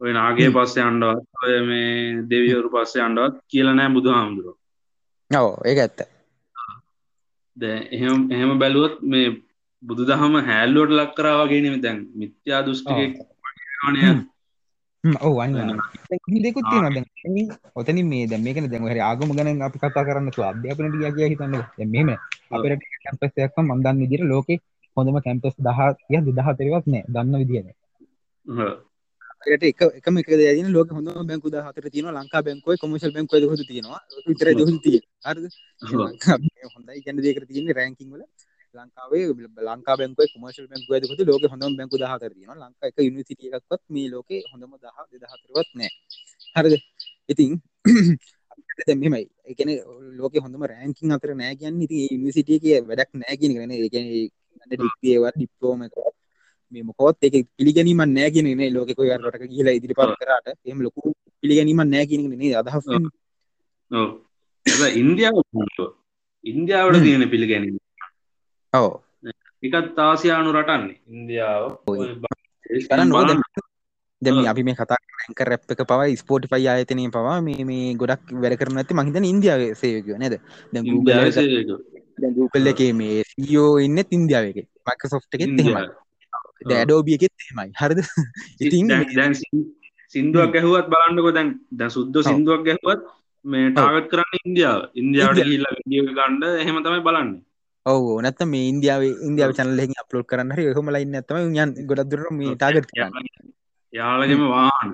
ඔය 0.00 0.12
නාගේ 0.12 0.50
පස්සේ 0.50 0.82
අන්ඩවත් 0.82 1.44
ඔය 1.44 1.58
මේ 1.62 1.90
දෙවියවරු 2.30 2.70
පස්සේ 2.70 3.02
අන්ඩවත් 3.02 3.36
කියලනෑ 3.48 3.90
බුදු 3.90 4.10
හාමුදුරුව 4.10 4.56
ඔව 5.30 5.52
ඒ 5.64 5.76
ඇත්ත 5.76 6.00
ද 7.56 7.62
එහෙම 7.96 8.18
එහෙම 8.30 8.50
බැලුවොත් 8.58 8.94
මේ 9.04 9.28
බුදු 9.82 10.02
දහම 10.04 10.34
හැල්ලුවට 10.48 10.96
ලක් 10.98 11.10
කරාවගේනම 11.16 11.76
දැන් 11.80 11.98
මිත්‍යා 12.14 12.60
දෘෂ්ටික 12.62 12.98
නය 13.94 14.02
ඔව 15.20 15.38
දෙකුත් 16.38 16.64
තියෙන 16.66 16.96
ඔතන 17.74 17.98
මේ 18.04 18.26
දැ 18.26 18.40
මේක 18.40 18.58
දැන් 18.64 18.84
හරි 18.86 19.02
ආගම 19.02 19.30
ගන 19.32 19.62
අපි 19.62 19.78
කතා 19.78 20.06
කරන්න 20.06 20.30
අධ්‍යාපන 20.44 20.86
ිය 20.98 21.30
හිතන්න 21.30 21.56
මෙම 21.88 22.10
අපට 22.52 22.84
කැම්පස්යක් 23.04 23.56
මන්දන්න 23.60 24.02
විදිර 24.02 24.22
ලෝක 24.24 24.48
හොඳම 24.96 25.18
කැම්පස් 25.20 25.56
දහ 25.58 25.80
ය 26.10 26.16
දෙදහ 26.28 26.50
තෙරවත් 26.58 26.86
නෑ. 26.86 27.04
දන්න 27.08 27.34
විදින 27.40 27.68
එක 29.46 29.82
එකම 29.98 30.14
එක 30.18 30.28
දන 30.30 30.68
ලෝක 30.72 30.88
හොඳ 30.90 31.08
බැංකු 31.28 31.48
හතර 31.66 31.86
තියන 31.90 32.06
ලංකා 32.10 32.42
බැංකුව 32.42 32.76
කොමශල් 32.82 33.12
බැංකුව 33.12 33.44
හො 33.50 33.56
තියෙනවා. 33.70 34.00
විතර 34.26 34.48
ති 34.54 35.00
හොඳයි 36.74 37.00
ගැන 37.04 37.16
දෙකර 37.18 37.44
තියන්නේ 37.48 37.74
රැංකිංවල 37.74 38.22
ලංකාවේ 38.74 39.24
ලංකා 39.68 39.96
බැංකුව 40.00 40.26
කොමර්ශල් 40.34 40.66
බැංකුව 40.70 40.92
හොතු 41.10 41.22
ලෝක 41.28 41.42
හොඳම 41.52 41.72
බැංකු 41.78 41.96
දහතර 42.02 42.32
තියෙන 42.36 42.58
ලංකා 42.62 42.88
එක 42.90 42.98
යුනිසිටිය 43.08 43.50
එකක්වත් 43.50 43.82
මේ 43.88 44.08
ලෝක 44.08 44.30
හොඳම 44.52 44.72
දහ 44.82 44.98
දෙදහතරවත් 45.12 45.68
නෑ 45.78 45.90
හරද? 46.56 46.74
ඉතින් 47.28 47.50
මෙමයි 49.00 49.24
එකන 49.50 49.70
ලෝක 50.18 50.34
හොඳම 50.44 50.62
රෑංකින් 50.72 51.14
අතර 51.16 51.30
නෑ 51.34 51.54
කියන්න 51.60 51.82
ඉති 51.84 51.98
යනිසිටිය 52.16 52.58
කිය 52.62 52.78
වැඩක් 52.88 53.10
නෑගෙන 53.20 53.52
කරන 53.56 53.72
එකන 53.76 54.06
ඩිපේවත් 54.70 55.34
ඩිප්ලෝම 55.36 55.80
මේ 56.72 56.84
මොකොත් 56.88 57.26
එක 57.28 57.34
පිළිගැනීම 57.58 58.02
නෑගෙන 58.16 58.48
නේ 58.60 58.70
ලෝක 58.74 58.90
යාරට 59.10 59.44
කියලා 59.52 59.76
ඉදිරි 59.78 59.94
පත් 59.98 60.12
කරට. 60.20 60.46
එම 60.72 60.80
ලොකු 60.86 61.14
පිළිගැනීම 61.42 61.82
නෑගෙන 61.94 62.28
නේ 62.42 62.52
අදහස් 62.60 62.86
ඉන්දියාව 65.02 65.36
ඉන්දියාවට 66.44 67.02
තියෙන 67.06 67.24
පිළිගැනීම. 67.32 67.76
ඔව. 68.74 68.86
එකත් 69.62 69.98
ආසියානු 70.06 70.54
රටන්නේ. 70.58 70.98
ඉන්දියාව. 71.08 71.64
දෙම 74.22 74.38
අපි 74.46 74.62
මේ 74.62 74.78
කතා 74.80 74.98
රැක 75.20 75.40
රැප් 75.48 75.72
එක 75.74 75.82
පව 75.90 76.02
ස්පෝටිෆයි 76.16 76.68
ආයතනය 76.68 77.08
පවා 77.16 77.38
මේ 77.46 77.64
මේ 77.70 77.94
ගොඩක් 77.94 78.32
වැඩ 78.42 78.58
කරන 78.60 78.80
ඇති 78.82 78.98
මහිතන 78.98 79.30
ඉන්දියාව 79.32 79.62
සේවකව 79.80 80.16
නේද? 80.22 80.34
ගූකල්ල 82.36 82.72
එක 82.72 82.80
මේ 83.00 83.26
සීෝ 83.32 83.72
ඉන්න 83.86 84.06
ඉන්දියාව 84.18 84.46
එක. 84.52 84.58
මයිකසෝ් 84.86 85.22
එකෙත් 85.36 85.60
එහෙමයි 85.60 86.01
දෑඩෝබිය 86.64 87.16
එකෙත් 87.18 87.32
එහෙමයි. 87.38 87.70
හරිද? 87.76 88.00
ඉතින් 88.62 88.86
සිින්දුවක් 90.14 90.52
ගැහුවත් 90.54 90.90
බලන්නකො 90.92 91.30
දැන්. 91.32 91.50
ද 91.70 91.88
සුද්ද 91.88 92.16
සිින්දුවක් 92.22 92.62
ගැහුවත් 92.68 93.06
මේ 93.44 93.70
ටාගත් 93.70 94.10
කරන්න 94.10 94.42
ඉන්දියාව. 94.42 94.80
ඉන්දියාවට 94.94 95.42
හිල්ලා 95.44 95.72
විදිිය 95.78 96.04
ගණ්ඩ 96.10 96.44
එහෙම 96.56 96.82
තමයි 96.84 97.02
බලන්න. 97.02 97.30
ඔව 97.86 98.04
නැත 98.22 98.42
මේ 98.46 98.68
ඉන්දියාව 98.72 99.02
ඉන්දියාව 99.28 99.52
චනලෙහි 99.52 99.96
අප්ලෝඩ් 100.02 100.26
කරන්න 100.26 100.54
හරි 100.54 100.68
හොම 100.72 100.92
ලයින්න 100.96 101.18
ඇතම 101.18 101.38
යන් 101.40 101.72
ගොඩක්දුර 101.88 102.22
මේ 102.32 102.54
ටාගත් 102.54 102.88
යාලගෙම 103.92 104.44
වාහන. 104.48 104.90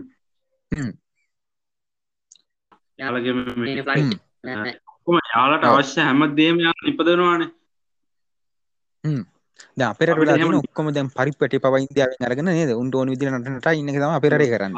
යාලගෙම 2.98 3.38
කොම 5.04 5.18
යාලට 5.26 5.66
අවශ්‍ය 5.66 6.00
හැම 6.00 6.24
දේම 6.36 6.56
යන්න 6.62 6.88
ඉපදෙනවානේ 6.92 7.50
අපෙර 9.84 10.08
ඔක්කොම 10.58 10.92
දැන් 10.92 11.08
පරිපට 11.10 11.58
පව 11.64 11.74
ඉන්දියාව 11.84 12.12
අරගෙන 12.28 12.50
නේද? 12.50 12.72
උන්ට 12.82 12.94
ඕන 12.94 13.12
විදිර 13.12 13.30
නටට 13.30 13.72
ඉන්න 13.74 13.92
තම 13.94 14.16
අපෙරේ 14.18 14.50
කරන්න. 14.52 14.74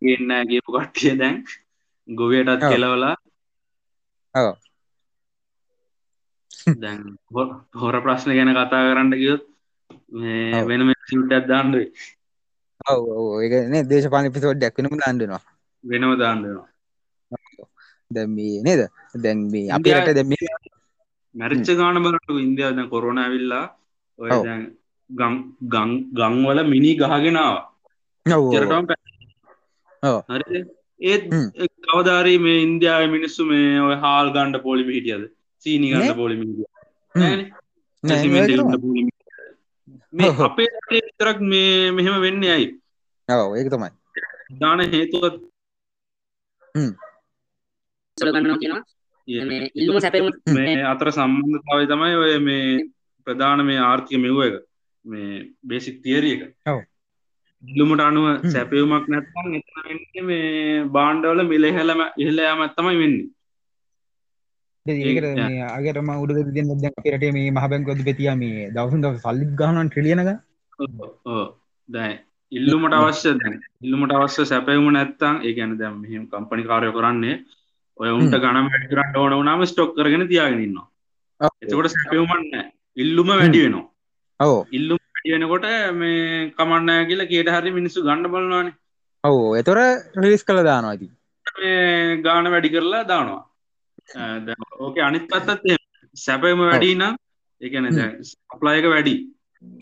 ගන්න 0.00 0.48
ගේපු 0.48 0.70
කට්ටිය 0.74 1.18
දැන්. 1.18 1.44
ගොවයටත් 2.08 2.64
කෙලවලා. 2.64 3.14
ඔව්. 4.34 4.56
දැන් 6.82 7.00
හොර 7.74 7.96
ප්‍රශ්න 8.02 8.34
ගැන 8.36 8.52
කතා 8.54 8.82
කරන්න 8.88 9.14
ගියොත් 9.14 9.46
මේ 10.12 10.60
ඔව්. 10.60 10.68
වෙනම 10.68 10.92
සිට්ටක් 11.10 11.48
දාන්ඩුවේ 11.48 11.88
ඔව් 12.90 13.02
ඔව් 13.14 13.42
ඒකනේ 13.44 13.82
දේශපාලන 13.90 14.28
එපිසෝඩ්යක් 14.30 14.78
වෙනම 14.78 14.98
දාන්න 15.00 15.18
වෙනවා. 15.22 15.42
වෙනම 15.84 16.12
දාන්නවා 16.18 16.68
දැන් 18.10 18.30
මේ 18.36 18.62
නේද? 18.62 18.82
දැන් 19.24 19.38
මේ 19.52 19.70
අපේ 19.76 19.94
රට 19.94 20.14
දැන් 20.18 20.28
මේ 20.28 20.50
මැරිච්ච 21.34 21.70
ගාන 21.80 22.02
බලට 22.04 22.30
ඉන්දියාව 22.46 22.76
දැන් 22.76 22.92
කොරෝන 22.94 23.22
ඇවිල්ලා 23.24 23.64
ඔය 24.22 24.30
ගං 25.10 25.90
ගංවල 26.18 26.58
මිනි 26.72 26.92
ගහගෙනාව 27.00 27.56
චරටම 28.26 28.84
ඔව්. 30.02 30.18
හරි. 30.30 30.60
ඒත් 31.00 31.24
හ්ම්. 31.34 31.48
කවදාරී 31.86 32.38
මේ 32.38 32.58
ඉන්දයාව 32.62 33.02
මිනිස්සු 33.14 33.42
මේ 33.46 33.80
ඔය 33.80 33.96
හාල් 34.04 34.26
ගණ්ඩ 34.34 34.62
පොලිම 34.62 34.88
හිටියද? 34.88 35.24
සීනි 35.64 35.90
ගණ්ඩ 35.92 36.06
නේ? 36.06 36.14
පොලිම. 36.14 36.40
මේ. 40.12 40.30
අපේ 40.48 40.68
රටේ 40.72 41.02
විතරක් 41.06 41.38
මේ 41.52 41.90
මෙහෙම 41.90 42.16
වෙන්න 42.20 42.42
ඇයි? 42.54 42.68
ඔව් 43.28 43.56
ඒක 43.58 43.68
තමයි. 43.74 43.90
දාන 44.60 44.80
හේතුවත් 44.94 45.36
අතර 50.92 51.08
සම්බන්ධතාවය 51.10 51.84
තමයි 51.92 52.14
ඔය 52.22 52.34
මේ 52.48 52.66
ප්‍රධාන 53.26 53.64
මේ 53.64 53.80
ආර්ථික 53.80 54.20
මෙව්ව 54.20 54.40
එක. 54.42 54.56
මේ 55.04 55.28
බේසික් 55.64 56.02
තිේරිය 56.02 56.34
එක. 56.36 56.42
ඉල්ලුමට 57.62 58.00
අනුව 58.00 58.26
හ්ම්. 58.28 58.50
සැපයුමක් 58.50 59.06
නැත්තන් 59.08 59.54
එතන 59.54 59.78
වෙන්නේ 59.86 60.22
මේ 60.22 60.84
බාණ්ඩවල 60.88 61.42
මිලහෙලම 61.44 62.02
ඉහලයාමත් 62.18 62.76
තමයි 62.76 62.98
වෙන්නේ. 62.98 63.30
ඒකට 64.86 65.24
ඒක- 65.24 65.36
මේ 65.36 65.62
අගේටම 65.68 66.10
උඩ 66.14 66.32
දෙන්න 66.54 66.70
දැන් 66.74 66.94
අපේ 66.98 67.14
රටේ 67.16 67.32
මේ 67.32 67.50
මහ 67.50 67.66
බැංකුව 67.68 67.94
අධිපතියා 67.94 68.36
මේ 68.36 68.70
දවසෙන් 68.70 69.02
දවස 69.02 69.22
සල්ලි 69.22 69.46
ගහනවා 69.54 69.84
ට්‍රිලියන 69.84 70.20
ගණන් 70.20 70.38
ඕ 71.26 71.44
දැන් 71.88 72.18
ඉල්ලුමට 72.52 72.94
අවශ්‍ය 72.94 73.34
දැන් 73.34 73.54
ඉල්ලුමට 73.80 74.12
අවශ්‍ය 74.12 74.44
සැපයුම 74.44 74.88
නැත්තං 74.92 75.42
ඒ 75.42 75.52
ගැන 75.52 75.78
දැම් 75.78 76.00
මෙහම 76.02 76.24
කම්පනි 76.26 76.62
කාරය 76.62 76.90
කරන්නේ 76.92 77.36
ඔය 78.00 78.10
උන්ට 78.10 78.34
ගණම 78.34 78.66
වැඩිකරන්න 78.66 79.16
ඕන 79.16 79.38
වනාම 79.40 79.64
ස්ටොක් 79.64 79.94
කරගෙන 79.96 80.28
තියාගෙනන්නවා. 80.28 80.86
එතකොට 81.62 81.90
සැපයුමන්න 81.90 82.72
ඉල්ලුම 82.96 83.28
වැඩි 83.32 83.64
වෙනවා. 83.64 83.86
ඔව්. 84.40 84.54
ඉල්ලුම් 84.72 84.98
වෙනකොට 85.24 85.66
මේ 85.94 86.50
කමන්නය 86.56 86.94
කියලා 87.08 87.30
කියට 87.32 87.50
හරි 87.54 87.70
මිනිස්සු 87.78 88.04
ගණඩ 88.06 88.32
බලනවානේ. 88.34 88.74
ඔව් 89.24 89.36
එතොර 89.60 89.78
රිලිස් 90.22 90.44
කළ 90.44 90.62
දානවා 90.68 90.92
ඇති 90.92 91.08
ගාන 92.24 92.50
වැඩි 92.54 92.74
කරලා 92.74 93.04
දානවා. 93.04 93.42
ඕක 94.80 94.96
අනිත් 95.08 95.24
පත්තත්. 95.30 95.78
සැපයම 96.16 96.60
වැඩි 96.70 96.94
නම් 96.94 97.14
එකන 97.60 97.86
සප්ලායක 98.30 98.86
වැඩි. 98.94 99.14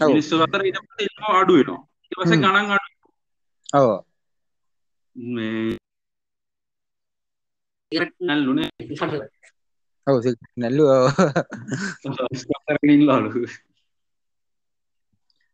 මිනිස්සු 0.07 0.43
අතර 0.47 0.63
ඉල්ලුම 0.71 0.87
අඩු 1.41 1.55
වෙනවා. 1.59 1.81
හ්ම්. 2.17 2.43
ගණන් 2.43 2.73
අඩු 2.77 2.87
ඔව්. 3.81 3.91
මේ 5.17 5.79
නැල්ලුනේ 8.21 8.69
නැල්ලු 10.57 10.85
ඉල්ලාලු 12.95 13.29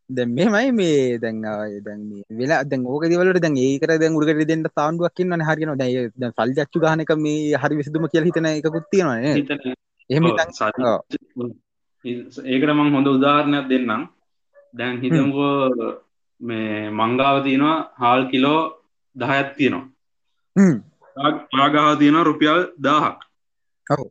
දැන් 0.09 0.29
මෙහෙමයි 0.29 0.71
මේ 0.71 1.17
දැන් 1.17 1.41
දැන් 1.85 2.01
මේ 2.09 2.23
වෙලා 2.31 2.61
දැන් 2.63 2.85
ඕක 2.87 3.03
දේවල්වලට 3.11 3.43
දැන් 3.45 3.57
ඒකට 3.57 3.93
දැන් 4.03 4.17
උඩකට 4.19 4.49
දෙන්න 4.51 4.63
තාණ්ඩුවක් 4.79 5.19
ඉන්නවනේ 5.19 5.47
හරියනවා 5.49 5.79
දැන් 5.81 6.11
දැන් 6.15 6.33
සල්ලි 6.33 6.63
අච්චු 6.63 6.83
ගහන 6.83 7.03
එක 7.05 7.13
මේ 7.17 7.59
හරි 7.63 7.79
විසඳුම 7.79 8.07
කියලා 8.07 8.29
හිතන 8.29 8.49
එකකුත් 8.51 8.87
තියෙනවනේ 8.91 9.33
එහෙම. 10.09 10.25
ඒකට 12.45 12.73
මං 12.75 12.93
හොඳ 12.95 13.07
උදාහරණයක් 13.07 13.65
දෙන්නම් 13.69 14.03
දැන් 14.73 15.01
හිතමුකෝ 15.01 15.91
මේ 16.41 16.89
මංගාව 16.91 17.43
තියෙනවා 17.43 17.77
හාල් 18.01 18.21
කිලෝ 18.31 18.61
දහයක් 19.15 19.49
තියෙනවා 19.57 19.85
හ්ම් 20.55 20.75
ආගාව 21.57 21.97
තියෙනවා 21.99 22.27
රුපියල් 22.29 22.61
දාහක් 22.79 23.19
ඔව්. 23.87 24.07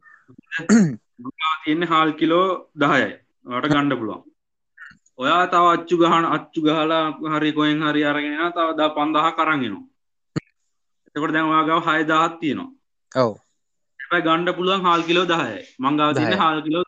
තියන්නේ 1.65 1.91
හාල් 1.93 2.11
කිලෝ 2.21 2.47
දහයයි. 2.77 3.11
වට 3.47 3.73
ගණ්ඩ 3.73 3.99
පුළුවන්. 4.01 4.23
ඔයා 5.19 5.45
තව 5.53 5.65
අච්චු 5.75 5.97
ගහන 6.01 6.25
අච්චු 6.37 6.61
ගහලා 6.67 7.05
හරි 7.35 7.51
කොහෙන් 7.57 7.83
හරි 7.89 8.03
අරගෙන 8.11 8.35
තව 8.57 8.69
දා 8.79 8.95
පන්දහ 8.97 9.29
කරගෙනවා 9.37 9.85
එතකොට 11.09 11.33
දැන් 11.35 11.49
වාගාව 11.53 11.81
හය 11.87 12.01
දහත් 12.11 12.35
තියෙනවා. 12.41 12.71
ඔව්. 13.13 13.33
හැබැයි 14.01 14.27
ගණ්ඩ 14.27 14.57
පුළුවන් 14.59 14.85
හාල් 14.87 15.03
කිලෝ 15.09 15.27
දහය 15.27 15.55
මංගාව 15.85 16.11
තියන්න 16.15 16.29
දහයයි. 16.29 16.43
හාල් 16.43 16.61
කිලෝ 16.67 16.85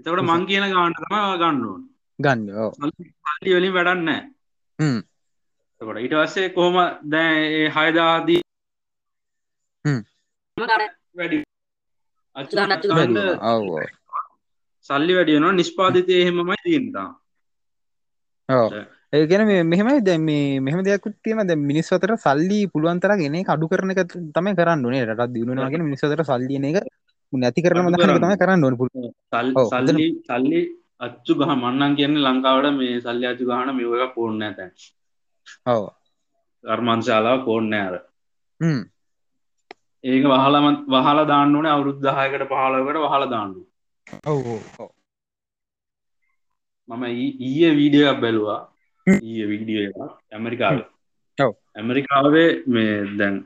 එතකොට 0.00 0.22
මං 0.24 0.46
කියන 0.48 0.66
ගාන්ට 0.74 1.00
තම 1.00 1.16
ගණ්ඩුවන් 1.40 1.82
ගන්න 2.18 2.46
වලින් 3.52 3.74
වැඩන්න 3.76 4.08
එතකොට 5.80 5.98
ඊට 5.98 6.14
පස්සේ 6.18 6.52
කොහොම 6.56 6.76
දැන් 7.12 7.38
ඒ 7.58 7.68
හයදාදී 7.76 8.40
වැඩි 11.18 11.38
සල්ලි 14.88 15.12
වැඩියනවා 15.16 15.52
නිස්පාතිතය 15.52 16.12
එහෙමමයි 16.20 16.56
තියෙනතා 16.64 17.08
ඔව්. 18.48 18.72
ඒ 19.12 19.26
කියන්නේ 19.26 19.46
මේ 19.46 19.62
මෙහෙමයි. 19.64 20.00
දැන් 20.00 20.22
මේ 20.28 20.60
මෙහෙම 20.60 20.80
දෙයක් 20.84 21.06
තියෙනවා. 21.22 21.46
දැන් 21.46 21.62
මිනිස්සු 21.70 21.94
අතර 21.96 22.12
සල්ලි 22.16 22.60
පුළුවන් 22.72 23.00
තරම් 23.00 23.20
එන 23.28 23.34
එක 23.34 23.52
අඩු 23.54 23.68
කරන 23.68 23.92
එක 23.94 24.00
තමයි 24.36 24.54
කරන්න 24.58 24.84
ඕනේ. 24.86 25.06
රටක් 25.06 25.32
දිනු 25.34 25.50
වෙනවා 25.52 25.70
කියන්නේ 25.72 25.90
මිනිස්සු 25.90 26.06
අතර 26.08 26.24
සල්ලි 26.24 26.54
එන 26.56 26.68
එක 26.70 26.76
නැති 27.32 27.64
කරන්න. 27.64 27.96
තමයි 28.24 28.38
කරන්න. 28.42 28.64
ඕනේ 28.64 29.12
සල්ලි 29.72 30.06
සල්ලි 30.28 30.60
අච්චු 31.06 31.32
ගහ 31.34 31.50
මන්නන් 31.54 31.96
කියන්නේ 31.98 32.24
ලංකාවට 32.26 32.72
මේ 32.78 33.00
සල්ලි 33.00 33.26
අච්චු 33.32 33.44
ගහන 33.50 33.74
මෙව 33.76 33.92
එක 33.96 34.14
පෝර්ණ 34.16 34.46
ඇතැන් 34.48 34.72
ඔව්. 35.66 35.84
කර්මංශාලාව 36.64 37.44
පෝර්ණ 37.46 37.74
ඇර 37.74 37.94
හ්ම් 38.60 38.80
ඒක 40.04 40.24
වහලම 40.24 40.66
වහලා 40.94 41.28
දාන්න 41.30 41.56
ඕනේ 41.56 41.72
අවුරුදු 41.74 42.00
දහයකට 42.06 42.48
පහලකට 42.50 42.98
වහලා 43.04 43.30
දාන්න 43.34 43.52
මම 46.88 47.04
ඊයේ 47.06 47.72
වීඩියෝ 47.78 48.14
බැලවා. 48.22 48.60
ඊය 49.06 49.44
වීඩියෝ 49.50 50.08
ඇමරිකාව. 50.32 50.80
ඔව්. 51.38 51.52
ඇමරිකාවේ 51.76 52.48
මේ 52.66 52.94
දැන් 53.18 53.36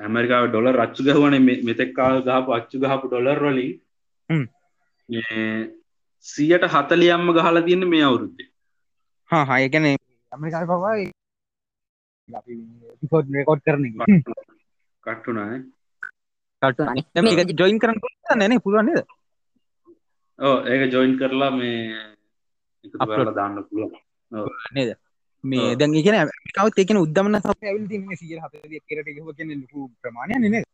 ඇමරිකාව 0.00 0.44
ඩොල 0.48 0.68
රච්චු 0.72 1.00
ගහවන 1.06 1.34
මෙතෙක් 1.66 1.90
කාල 1.98 2.16
ගහපු 2.22 2.50
අච්චු 2.58 2.76
ගහපු 2.80 3.04
ඩොලර් 3.08 3.40
වලින්. 3.44 3.72
සියට 6.26 6.64
හතලියම්ම 6.74 7.28
ගහලා 7.36 7.66
තියන්න 7.68 7.88
මේ 7.92 8.04
අවුරුද්දේ. 8.08 8.48
හා 9.30 9.44
හා 9.44 9.58
ඒ 9.60 9.70
කියන්නේ 9.72 9.96
ඇමරිකාවේ 10.32 10.68
පවා 10.72 10.94
රෙකෝඩ් 13.34 13.62
කරන 13.66 13.84
එක. 13.86 13.94
කට්ටුනාය 15.04 15.58
ජොයින් 17.54 17.78
කරන්න 17.78 18.48
නේද? 18.48 18.62
පුළුවන් 18.62 18.86
නේද? 18.86 19.04
ඕ 20.38 20.56
ඒක 20.66 20.92
ජොයින් 20.92 21.14
කරලා 21.18 21.50
මේ 21.50 21.76
දාන්න 23.34 23.64
පුළුවන්. 23.64 23.92
නේද? 24.72 24.90
මේ. 25.44 25.76
දැන් 25.76 25.94
ඒ 25.94 26.02
කියන්නේ 26.02 26.22
ඇමරිකාවත් 26.22 26.78
ඒ 26.78 26.84
කියන්නේ 26.84 27.06
උද්දමන 27.06 27.40
සපය 27.40 27.66
ඇවිල්ලා 27.66 27.88
තියෙන 27.88 28.06
මේ 28.06 28.16
140 28.16 28.82
කෙරට 28.88 29.08
ගහුව 29.16 29.30
කියන්නේ 29.36 29.60
ලොකු 29.62 29.78
ප්‍රමාණයක් 30.02 30.40
නේ 30.40 30.52
නේද? 30.54 30.66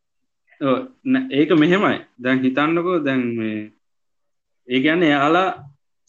ඔව්, 0.60 0.76
නෑ, 1.04 1.24
ඒක 1.30 1.50
මෙහෙමයි. 1.58 1.96
දැන් 2.18 2.42
හිතන්නකෝ 2.44 2.98
දැන් 3.06 3.22
මේ 3.38 3.60
ඒ 4.68 4.80
ගැන්න 4.80 5.02
එයාලා 5.02 5.48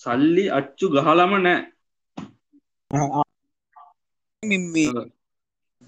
සල්ලි 0.01 0.45
අච්චු 0.51 0.85
ගහලම 0.89 1.33
නෑ 1.43 1.61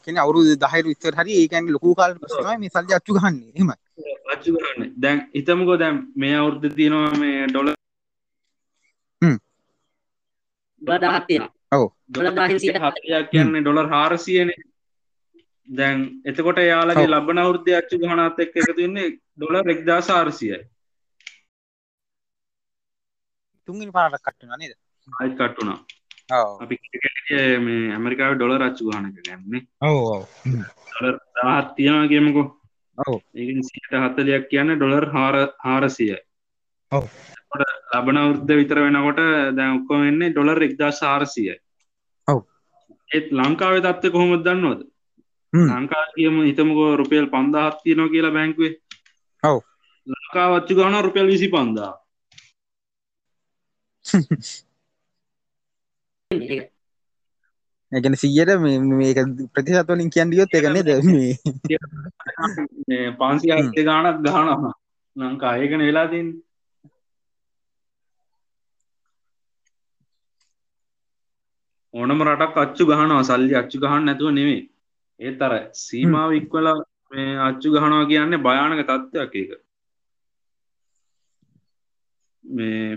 ඔව්. 0.08 0.14
කියන්නේ 0.14 0.24
අවුරුදු 0.24 0.56
10 0.58 0.84
විතර 0.84 1.14
හරි 1.16 1.34
ඒ 1.40 1.48
කියන්නේ 1.48 1.72
ලොකු 1.72 1.96
කාලෙක 1.96 2.20
පස්සේ 2.22 2.44
තමයි 2.44 2.58
මේ 2.60 2.70
සල්ලි 2.70 2.94
අච්චු 2.94 3.12
ගහන්නේ. 3.14 3.52
එහෙමයි. 3.56 3.76
අච්චු 4.34 4.50
ගහන්න. 4.54 4.94
දැන් 4.98 5.20
හිතමුකෝ 5.36 5.78
දැන් 5.80 5.96
මේ 6.16 6.36
අවුරුද්ද 6.36 6.66
තියෙනවා 6.76 7.14
මේ 7.20 7.48
ඩොල 7.48 7.68
දහක් 10.82 11.26
තියෙනවා. 11.28 11.90
ඩොලර් 12.10 12.34
දහයෙන් 12.36 12.60
සියයට 12.60 12.82
හතයක් 12.84 13.30
කියන්නේ 13.32 13.62
ඩොලර් 13.62 13.88
හාරසියන. 13.90 14.50
දැන් 15.70 15.98
එතකොට 16.26 16.60
යාලගේ 16.64 17.06
ඔව්. 17.06 17.14
ලබන 17.14 17.38
අවුද්ධ 17.38 17.70
අච්චු 17.78 17.96
ගහනත් 18.00 18.38
එක් 18.40 18.52
එකතු 18.56 18.74
වෙන්නේ 18.82 19.08
ඩොලර් 19.38 19.68
එක්දා 19.70 20.02
සාරසියයි 20.02 20.60
තුන්වෙනි 23.68 23.92
පාරක් 23.92 24.16
කට්ටුනා 24.18 24.58
නේද? 24.58 24.74
අයි 25.08 25.32
කට්ටුනා 25.32 25.78
ඔව් 25.78 25.86
අපි 26.30 26.76
මේ 27.60 27.92
ඇමරිකාව 27.94 28.36
ඩොලර් 28.36 28.64
අච්චු 28.64 28.90
ගහනක 28.90 29.18
ගැන්නේ 29.28 29.62
ඔව් 29.82 30.00
ඔව්. 30.08 30.24
දහත් 30.96 31.76
තියෙනවා 31.76 32.08
කියමකෝ. 32.08 32.48
ඔව්. 32.98 33.20
ඒ 33.36 33.62
සිට 33.64 33.94
හත්තලයක් 33.96 34.50
කියන්න 34.50 34.76
ඩොලර් 34.76 35.06
හාර 35.12 35.36
හාරසියයි. 35.66 36.18
ලබන 37.94 38.18
අවුද්ධ 38.18 38.54
විතර 38.54 38.80
වෙනකොට 38.80 39.22
දැන් 39.56 39.78
ඔක්කොම 39.78 40.02
වෙන්නේ 40.02 40.32
ඩොලර් 40.32 40.62
එක්දා 40.64 40.92
සාරසියයි 40.94 41.56
ඔව්. 42.28 42.44
ඒත් 43.10 43.32
ලංකාවේ 43.32 43.82
තත්ව 43.82 44.12
කොහොමද 44.12 44.44
දන්නවද. 44.44 44.82
ලංකා 45.54 46.06
කියම 46.16 46.44
හිතමකෝ 46.44 46.90
රුපියල් 46.96 47.28
පන්දාහත් 47.28 47.80
තියනවා 47.84 48.14
කියලා 48.14 48.36
බැංකුවේ. 48.38 48.74
ඔව්. 49.44 49.60
ලංකා 50.08 50.52
වච්චු 50.52 50.76
ගාන 50.76 51.04
රුපියල් 51.04 51.28
විසි 51.28 51.50
පන්දා 51.50 51.94
එකන 57.92 58.16
සීයට 58.16 58.52
මේක 58.92 59.20
ප්‍රතිශත්වලින් 59.54 60.10
කියන්ඩියොත් 60.10 60.52
එකනේ 60.52 60.84
ද 60.84 60.90
පන්සි 63.14 63.48
අත්තේ 63.52 63.86
ගානක් 63.86 64.20
ගානවා 64.26 64.74
ලංකා 65.16 65.54
ඒකන 65.58 65.82
වෙලා 65.82 66.08
තින් 66.08 66.28
ඕනම 71.94 72.20
රටක් 72.26 72.58
අච්චු 72.58 72.84
ගහනවා 72.86 73.24
සල්ලි 73.24 73.56
අච්චු 73.56 73.78
ගහන්න 73.80 74.06
නැතුව 74.06 74.32
නෙවේ 74.32 74.62
ඒත් 75.20 75.40
අර 75.42 75.54
සීමාව 75.78 76.32
ඉක්වල 76.34 76.68
මේ 77.12 77.40
අච්චු 77.40 77.68
ගහනවා 77.70 78.06
කියන්නේ 78.06 78.44
භයානක 78.44 78.82
තත්ත්වයක් 78.84 79.34
ඒක. 79.36 79.52
මේ 82.44 82.88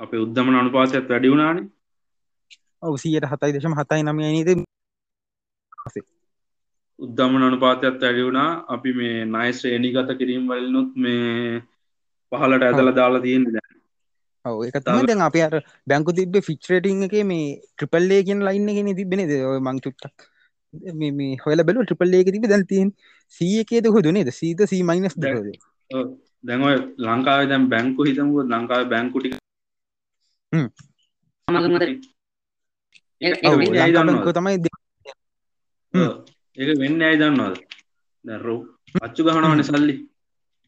අපේ 0.00 0.22
උද්ධමන 0.24 0.54
අනුපාසයක් 0.54 1.08
වැඩි 1.08 1.28
වුණානේ 1.28 1.66
ඔව 2.82 2.96
සීයට 3.02 3.28
හතයි 3.30 3.54
දශම 3.54 3.74
හතයි 3.78 4.02
නමය 4.02 4.22
නීද? 4.26 4.50
උද්ධමන 6.98 7.46
අනුපාතයක් 7.46 7.96
වැඩි 8.02 8.26
වුණා. 8.26 8.50
අපි 8.68 8.92
මේ 8.98 9.24
නයි 9.26 9.56
ශ්‍රේණිගත 9.58 10.12
කිරීම් 10.20 10.44
වලනුත් 10.50 10.90
මේ 10.96 11.62
පහලට 12.32 12.66
ඇදල 12.68 12.92
දාලා 12.98 13.24
තියෙන 13.26 13.44
දැන්. 13.48 13.74
ඔව. 14.44 14.58
එක 14.68 14.78
තම 14.78 15.02
දැන් 15.10 15.26
අප 15.26 15.36
අර 15.48 15.54
බැංකු 15.86 16.16
තිබ 16.18 16.38
ෆික්්‍රේටිං 16.48 17.04
එක 17.08 17.14
මේ 17.32 17.44
ට්‍රිපල්ලේ 17.74 18.22
කියෙන් 18.26 18.46
ලයින්න 18.48 18.74
ගෙන 18.76 18.96
තිබෙන 19.00 19.24
ද 19.30 19.42
මං 19.60 19.82
චුට්ටක්. 19.84 20.28
මේ 21.00 21.36
හොල 21.44 21.64
බැලු 21.66 21.84
ට්‍රිපල්ලේ 21.84 22.22
එක 22.24 22.32
තිබ 22.34 22.48
දැන් 22.52 22.66
තියෙන් 22.72 22.92
සිය 23.34 23.54
එකේද 23.62 23.90
හොදු 23.96 24.12
නේද? 24.12 24.30
සීත 24.32 24.60
සී 24.72 24.82
මයිනස් 24.82 25.16
දද 25.16 25.56
දැන්ඔය 26.44 26.76
ලංකාව 27.06 27.48
දැම් 27.50 27.64
බැංකු 27.72 28.00
හිතමුව 28.08 28.44
ලංකාව 28.52 28.82
බැංකුටි 28.92 29.28
තමයි 34.38 34.58
ඒක 36.58 36.70
වෙන්න 36.82 37.02
ඇයි 37.02 37.20
දන්නවාද? 37.20 37.56
දැරෝ 38.24 38.60
අච්චු 39.02 39.20
ගහනවන 39.26 39.62
සල්ලි. 39.68 39.96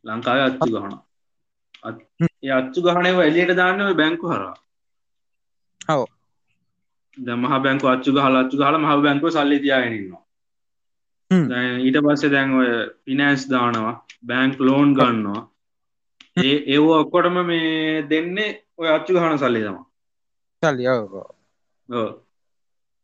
ලංකාව 0.05 0.39
අච්චු 0.49 0.69
ගහන 0.75 0.95
ඒ 2.43 2.53
අච්චු 2.61 2.81
ගහනව 2.87 3.19
එලියට 3.29 3.53
දාන්නව 3.61 3.91
බැංකු 4.01 4.27
හරා 4.33 4.55
ඔව්. 5.89 6.07
ද 7.17 7.29
මහ 7.37 7.53
බැංකු 7.65 7.87
අච්චු 7.95 8.11
ගහල 8.17 8.35
අච්චු 8.43 8.57
ගහල 8.61 8.77
මහ 8.79 8.93
බැංකු 9.05 9.35
සල්ලි 9.37 9.63
තියාගෙනන්නවා 9.65 10.23
ඊට 11.85 11.99
පස්සේ 12.05 12.31
දැන් 12.31 12.51
ඔය 12.55 12.69
පිනෑන්ස් 13.05 13.43
දානවා 13.51 13.95
බැංක් 14.23 14.61
ලෝන් 14.61 14.95
ගන්නවා. 14.95 15.43
ඒ 16.41 16.57
ඒව 16.73 16.85
ඔක්කොටම 16.93 17.37
මේ 17.51 18.03
දෙන්නේ 18.11 18.51
ඔය 18.79 18.89
අච්චු 18.89 19.13
ගහන 19.15 19.39
සල්ලි 19.39 19.61
තම 19.67 19.79
සල්ලි 20.63 20.85
ඔව්. 20.89 21.13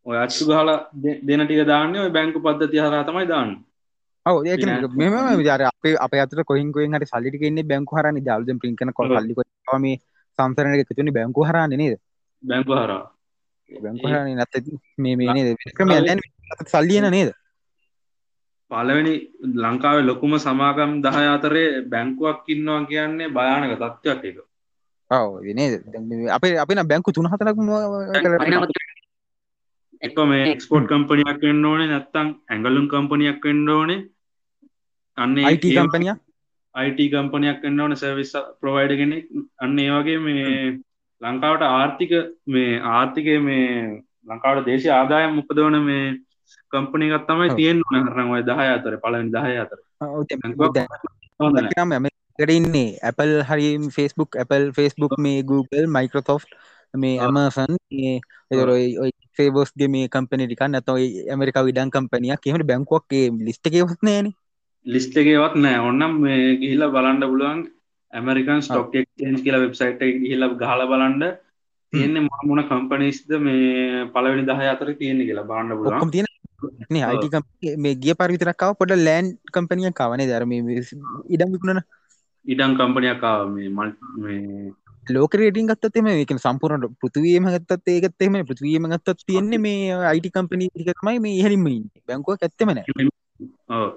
ඔය 0.07 0.17
අච්චු 0.17 0.45
ගහල 0.49 0.71
දෙන 1.29 1.43
ටික 1.45 1.63
දාන්න 1.67 1.95
ඔය 1.97 2.11
බැංකු 2.17 2.39
පද්ධති 2.47 2.83
හරා 2.85 3.05
තමයි 3.09 3.27
දාන්න. 3.27 3.51
ඔව 4.27 4.47
ඒක 4.47 4.65
මෙම 5.01 5.15
විචාර 5.41 5.63
අප 5.71 5.87
අප 6.07 6.13
අතර 6.25 6.43
කොයින්කුවෙන් 6.51 6.97
හට 6.97 7.11
සල්ලිටිකන්නේ 7.13 7.69
බැංකු 7.73 7.97
හරනි 7.99 8.21
දල්ද 8.21 8.59
පින්කන 8.65 8.93
කොල් 8.93 9.11
ඔව්. 9.11 9.17
සල්ලි 9.19 9.35
මේ 9.85 9.97
සංසරන 10.39 10.75
එකතුනි 10.77 11.17
බැංකු 11.19 11.47
හරන්නේ 11.49 11.81
නේද? 11.83 11.95
බැංකු 12.43 12.73
හරා 12.73 13.03
බැංකු 13.71 14.05
හරන්නේ 14.09 14.37
නැත 14.41 14.55
මේ 14.99 15.17
මේ 15.17 15.33
නේද? 15.33 15.49
ක්‍රම 15.77 15.91
සල්ලියන 16.67 17.09
නේද? 17.11 17.31
පලවෙනි 18.71 19.15
ලංකාවේ 19.65 20.09
ලොකුම 20.09 20.33
සමාගම් 20.39 20.93
දහය 21.05 21.25
අතරේ 21.37 21.69
බැංකුවක් 21.93 22.49
ඉන්නවා 22.49 22.81
කියන්නේ 22.91 23.33
භයානක 23.37 23.73
තත්ත්වයක් 23.83 24.25
එක 24.31 24.39
ඔව 25.11 25.41
නේද? 25.61 25.73
අපේ 26.37 26.59
අපින 26.59 26.85
බැංකු 26.93 27.13
තුන 27.13 27.31
හතරක් 27.33 27.57
එක 30.05 30.19
මේ 30.31 30.51
එක්ස්පෝට් 30.51 30.91
කම්පනයක් 30.91 31.41
වෙන්න 31.47 31.71
ඕනේ 31.71 31.89
නැත්තං 31.89 32.35
ඇඟලුම් 32.51 32.91
කම්පනයක් 32.93 33.49
වෙන්න 33.49 33.69
ඕනේ. 33.71 34.01
අන්න 35.19 35.37
අයිට 35.41 35.67
කම්පනිය 35.71 36.15
IT 36.75 36.99
කම්පනයක් 37.11 37.63
වෙන්න 37.63 37.81
ඕන 37.81 37.95
සර්විස් 37.97 38.33
ප්‍රවයිඩ 38.61 38.99
කෙනෙක්. 39.01 39.27
අන්න 39.63 39.79
ඒ 39.79 39.91
වගේ 39.93 40.19
මේ 40.19 40.49
ලංකාවට 41.23 41.63
ආර්ථික 41.65 42.13
මේ 42.47 42.81
ආර්ථිකය 42.93 43.37
මේ 43.41 43.69
ලංකාවට 44.27 44.67
දේශය 44.69 44.91
ආදායම් 44.91 45.39
උපදවන 45.43 45.79
මේ 45.87 46.17
කම්පනිකත් 46.73 47.29
තමයි. 47.29 47.55
තියෙන් 47.55 47.83
කරන 48.09 48.33
ඔය 48.35 48.43
දහය 48.43 48.67
අතර 48.73 48.99
පලවෙනි 48.99 49.31
දහය 49.31 49.55
අතර. 49.63 49.79
ම 51.87 52.11
ඉන්නේ. 52.51 52.99
Apple 53.03 53.35
හරි 53.45 53.69
ෆස්බුක් 53.89 54.31
Apple 54.37 54.67
ෆස්බුක් 54.73 55.15
මේ 55.19 55.43
Google 55.45 55.87
මයිකෝතෝ් 55.89 56.41
මේ. 56.95 57.19
ඇමසන් 57.19 57.77
ෆේබෝස්ගේ 59.37 59.89
මේ 59.89 60.09
කම්පනි 60.09 60.47
ටික 60.47 60.65
නැතයි 60.67 61.07
ඇමරිකා 61.29 61.67
විඩන් 61.69 61.91
කම්පනියක් 61.91 62.43
කියමට 62.43 62.67
බැංකුවක්ගේ 62.67 63.31
ලිස්ට 63.47 63.71
එකවත් 63.71 64.03
නෑන 64.03 64.29
ලිස්ට 64.87 65.17
එකවත් 65.17 65.57
නෑ. 65.57 65.79
ඔන්නම් 65.81 66.21
මේ 66.21 66.59
ගිහිල්ල 66.61 66.91
බලන්ඩ 66.91 67.31
පුළුවන් 67.31 67.65
ඇමරිකන් 68.13 68.63
ස්ටොක් 68.63 68.95
එක්චේන්ජ් 68.95 69.43
කියලා 69.45 69.65
වෙබ්සයිට් 69.65 70.07
එක 70.07 70.21
ගිහිල්ල 70.23 70.49
ගහල 70.61 70.87
බලන්ඩ 70.93 71.25
තියෙන්නේ 71.93 72.27
මමුණ 72.27 72.69
කම්පනිස්ද 72.71 73.35
මේ 73.41 74.07
පලවෙනි 74.15 74.47
දහ 74.47 74.63
අතර 74.69 74.95
තියෙන 74.95 75.27
කියලා 75.29 75.51
බාණ්ඩ 75.51 75.79
පුළුවන්. 75.79 76.11
තියෙන. 76.11 76.31
අයිට 77.03 77.77
මේ 77.79 77.95
ගිය 77.97 78.15
පරිවිතරක්කාව 78.15 78.79
පොඩ 78.79 78.97
ලෑන් 78.99 79.35
කම්පනිය 79.53 79.93
කවනේ 79.93 80.31
දරම 80.31 80.55
ඉඩම් 81.35 81.55
විකුණන. 81.55 81.83
ඉඩම් 82.45 82.73
කම්පනයක්කාව 82.77 83.45
මේ 83.51 83.69
මල් 83.71 83.91
මේ 84.17 84.73
ලෝක 85.11 85.35
රේටින් 85.35 85.67
ගත්තත් 85.67 85.97
එම 85.97 86.09
එක 86.13 86.33
සම්පූර්ණට 86.37 86.97
පෘතිවීම 87.01 87.49
ගත්තත් 87.55 87.89
ඒකත් 87.89 88.25
එම 88.27 88.39
පෘතිවීම 88.47 88.89
ගත්තත් 88.93 89.25
තියෙන්නේ 89.27 89.59
මේ 89.59 89.93
අයිට 90.11 90.31
කම්පනී 90.33 90.71
ටිකමයි 90.73 91.19
මේ 91.21 91.39
ඉහලින්ම 91.41 91.67
බැංකුව 92.07 92.37
ඇත්තමන 92.39 92.81
ඔව්. 93.71 93.89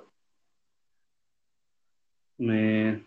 මේ 2.40 3.00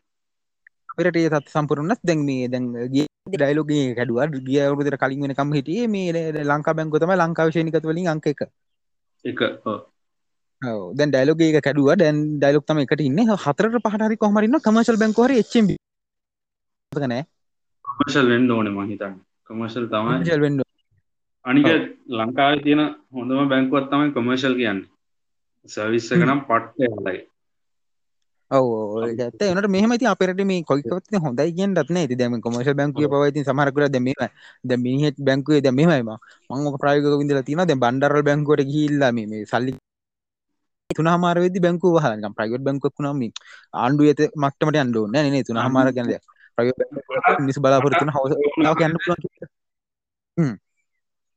පෙරට 0.97 1.17
ඒ 1.17 1.29
තත් 1.29 1.55
සම්පුරන්නත් 1.55 2.03
දැන් 2.03 2.25
මේ 2.25 2.49
දැන් 2.49 2.67
ගිය 2.95 3.07
ඩයිලෝගේ 3.29 3.95
කැඩුව. 3.95 4.41
ගිය 4.49 4.61
අවුරුදර 4.61 4.97
කලින් 4.97 5.27
වෙනකම් 5.27 5.55
හිටියේ 5.59 5.89
මේ 5.89 6.45
ලංකා 6.45 6.75
බැංකුව 6.75 7.03
තමයි 7.03 7.21
ලංකා 7.23 7.49
විශේනිකත 7.49 7.89
වලින් 7.91 8.09
අංක 8.09 8.27
එක. 8.27 8.43
එක 9.25 9.41
ඔව්. 9.65 9.79
ඔව්. 10.63 10.81
දැන් 10.97 11.13
ඩයිලෝගේ 11.13 11.53
එක 11.53 11.65
කැඩුවා. 11.67 12.01
දැන් 12.03 12.25
ඩයිලොග් 12.39 12.65
තමයි 12.67 12.89
එකට 12.89 13.07
ඉන්නේ. 13.09 13.39
හතරට 13.45 13.85
පහට 13.85 14.09
හරි 14.09 14.23
කොහමද 14.25 14.49
ඉන්න 14.49 14.65
කමර්ෂල් 14.67 15.01
බැංකුව 15.03 15.29
හරි 15.29 15.45
HMB 15.45 15.81
මතක 16.93 17.07
නෑ 17.07 17.25
කමර්ශල් 18.01 18.29
වෙන්ඩ 18.29 18.51
ඕන 18.51 18.69
මහිතන්න 18.73 19.17
කමර්ශල් 19.47 19.87
තමයි. 19.89 20.37
වෙන්න 20.39 20.63
අනික 21.45 21.67
ලංකාව 22.11 22.63
තියෙන 22.65 22.81
හොඳම 23.13 23.49
බැංකුවත් 23.49 23.91
තමයි 23.91 24.15
කොමර්ශල් 24.15 24.55
කියන්න. 24.57 24.81
සර්විස්ස 25.69 26.09
එකනම් 26.11 26.41
පට්ට 26.43 27.29
ඔව 28.51 28.69
ඇත 29.01 29.43
එනට 29.43 29.69
මෙහම 29.69 29.93
ති 29.95 30.07
අපරට 30.07 30.41
මේ 30.43 30.63
කොයිකවත් 30.63 31.19
හොඳයි 31.19 31.53
කියෙන් 31.53 31.77
දත්න 31.77 32.01
ඇති 32.03 32.17
දැම 32.17 32.41
කොමර්ශල් 32.41 32.75
බැංකුව 32.75 33.13
පවති 33.13 33.45
සමහරකර 33.45 33.87
දැම 33.89 34.09
ද 34.65 34.73
මිනිහෙත් 34.79 35.21
බැංකුවේ 35.21 35.61
දැ 35.61 35.73
මෙමයිම 35.73 36.11
මංක 36.51 36.81
ප්‍රයෝග 36.81 37.21
විදල 37.21 37.45
තින 37.45 37.63
දැ 37.63 37.77
බන්ඩරල් 37.77 38.23
බැංකුවට 38.23 38.67
ගිල්ලා 38.73 39.13
මේ 39.13 39.45
සල්ලි 39.45 39.77
තුන 40.91 41.09
හමාරවෙදි 41.09 41.61
බැංකුව 41.61 42.03
හලම් 42.03 42.33
ප්‍රයිවට් 42.33 42.67
බැංකුවක් 42.67 42.97
නම 43.01 43.23
ආණ්ඩු 43.77 44.11
ඇත 44.11 44.21
මක්ටමට 44.37 44.79
අන්ඩුව 44.79 45.07
නේ 45.13 45.45
තුන 45.45 45.61
හමාර 45.61 45.89
ගැනද 45.93 46.15
මිස් 47.41 47.59
බලාපොරතුන 47.59 48.11
හවස 48.11 48.33
කියන්න 48.75 48.97
පුළුවන් 48.97 49.23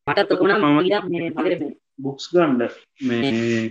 මට 0.08 0.28
තුකුණම් 0.30 0.64
මම- 0.64 0.84
ඊට 0.84 1.06
මේ 1.12 1.32
පගර 1.32 1.54
බුක්ස් 2.00 2.26
ගණ්ඩ 2.32 2.72
මේ 3.02 3.62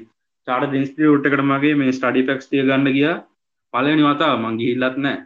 චාට 0.49 0.71
දින්ස්ටියුට්කට 0.73 1.43
මගේ 1.45 1.75
මේ 1.77 1.93
ස්ටඩි 1.93 2.23
පැක්ස්තිය 2.25 2.63
ගන්න 2.65 2.89
ගිය 2.91 3.11
පලනි 3.75 4.03
වතා 4.07 4.35
මංගි 4.39 4.65
හිල්ලත් 4.67 4.97
නෑ 4.99 5.19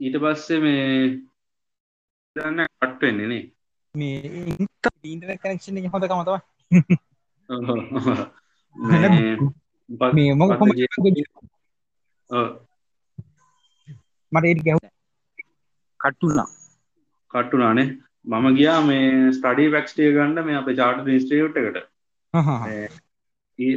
ඊට 0.00 0.16
පස්සේ 0.18 0.60
මේ 0.60 0.86
දන්න 2.36 2.58
කට්වෙන්නේ 2.80 3.28
නේ 3.28 3.42
මේ 3.94 4.56
ඉන්ටර් 5.04 5.36
කනෙක්ෂන් 5.38 5.78
එක 5.78 5.92
හොඳ 5.92 6.06
කමතව 6.06 6.36
මේ 8.76 9.08
මේ 10.14 10.32
ඔව්. 12.30 12.46
මට 14.32 14.44
ඒට 14.44 14.62
ගැව 14.64 14.78
කට්ටුනා. 16.02 16.48
කට්ටුනානේ. 17.30 17.88
මම 18.24 18.46
ගියා 18.58 18.80
මේ 18.88 19.06
ස්ටඩි 19.32 19.70
පැක්ස්ටිය 19.70 20.12
ගන්න 20.16 20.46
මේ 20.46 20.58
අප 20.58 20.68
චාට 20.80 21.00
දිස්ටියුට් 21.06 21.56
එකට. 21.58 21.78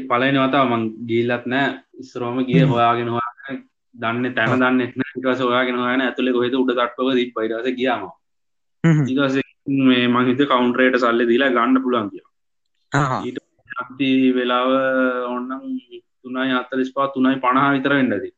පලන 0.09 0.41
වතාව 0.43 0.67
මං 0.69 0.83
ගීල්ලත් 1.09 1.47
නෑ 1.47 1.71
ඉස්රෝම 1.99 2.37
ගිය. 2.49 2.61
හොයාගෙන 2.65 3.09
හොයා 3.09 3.57
දන්න 3.95 4.35
තැන 4.35 4.59
දන්න 4.59 4.81
ටස 5.15 5.41
ඔයාගෙන 5.43 5.81
හොයන 5.81 6.05
ඇතුළ 6.05 6.31
කොහෙද 6.33 6.55
උඩ 6.55 6.71
තට්ටව 6.73 7.09
දී 7.17 7.33
පයිරස 7.35 7.67
ගියාම 7.79 8.05
ඉදස 9.07 9.35
මේ 9.85 10.07
මහිත 10.09 10.41
කවුන්ටරේට 10.49 11.01
සල්ලි 11.03 11.29
දීලා 11.31 11.53
ගන්න 11.55 11.83
පුළන් 11.85 12.09
කිය 12.11 12.25
අති 13.77 14.09
වෙලාව 14.33 14.69
ඔන්නම් 15.29 15.63
තුනයි 16.21 16.53
අත්තලිස් 16.59 16.91
පා 16.95 17.07
තුනයි 17.09 17.37
පණහා 17.37 17.73
විතර 17.75 17.93
වෙන්නදී. 17.97 18.34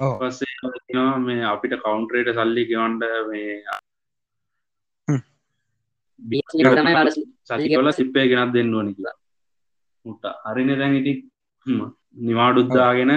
පස්සේ 0.00 1.14
මේ 1.26 1.44
අපිට 1.52 1.74
කවුන්ටරේට 1.82 2.34
සල්ලි 2.36 2.64
ගෙවන්ඩ 2.70 3.02
මේ 3.30 3.56
සල්ලි 7.48 7.92
සිප්පය 7.98 8.28
ගෙනත් 8.32 8.52
දෙන්න 8.56 8.74
ඕනි 8.74 8.94
කියලා. 8.94 9.16
මුට 10.06 10.24
අරින 10.50 10.70
දැන් 10.80 10.94
ඉටි 11.00 11.12
නිවාඩුද්දාගෙන 12.26 13.12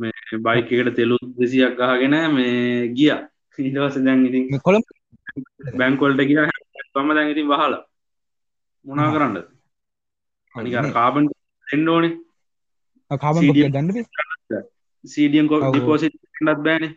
මේ 0.00 0.40
බයිකට 0.46 0.94
තෙලු 0.98 1.16
දෙසියක් 1.40 1.74
ගහගෙන 1.80 2.16
මේ 2.36 2.88
ගිය. 2.98 3.10
ඊටවස 3.58 3.96
දැන් 4.06 4.26
ඉතින් 4.28 4.44
මේ 4.52 4.64
කොළඹ 4.66 4.86
බැංකොල්ට 5.80 6.20
කිය 6.28 6.40
පම 6.94 7.08
දැන් 7.16 7.32
ඉතින් 7.34 7.48
වහල. 7.52 7.74
මොනා 8.84 9.08
කරන්න 9.14 9.36
අනිකර 10.54 10.92
කාබන් 10.98 11.24
එන්න 11.66 11.88
ඕනේ. 11.94 12.14
කාබන් 13.10 13.42
ගන්න. 13.54 13.88
සීඩියම් 15.06 15.48
කො. 15.48 15.56
ඩිපෝසිට් 15.64 16.14
ටත් 16.14 16.62
බෑනේ 16.64 16.92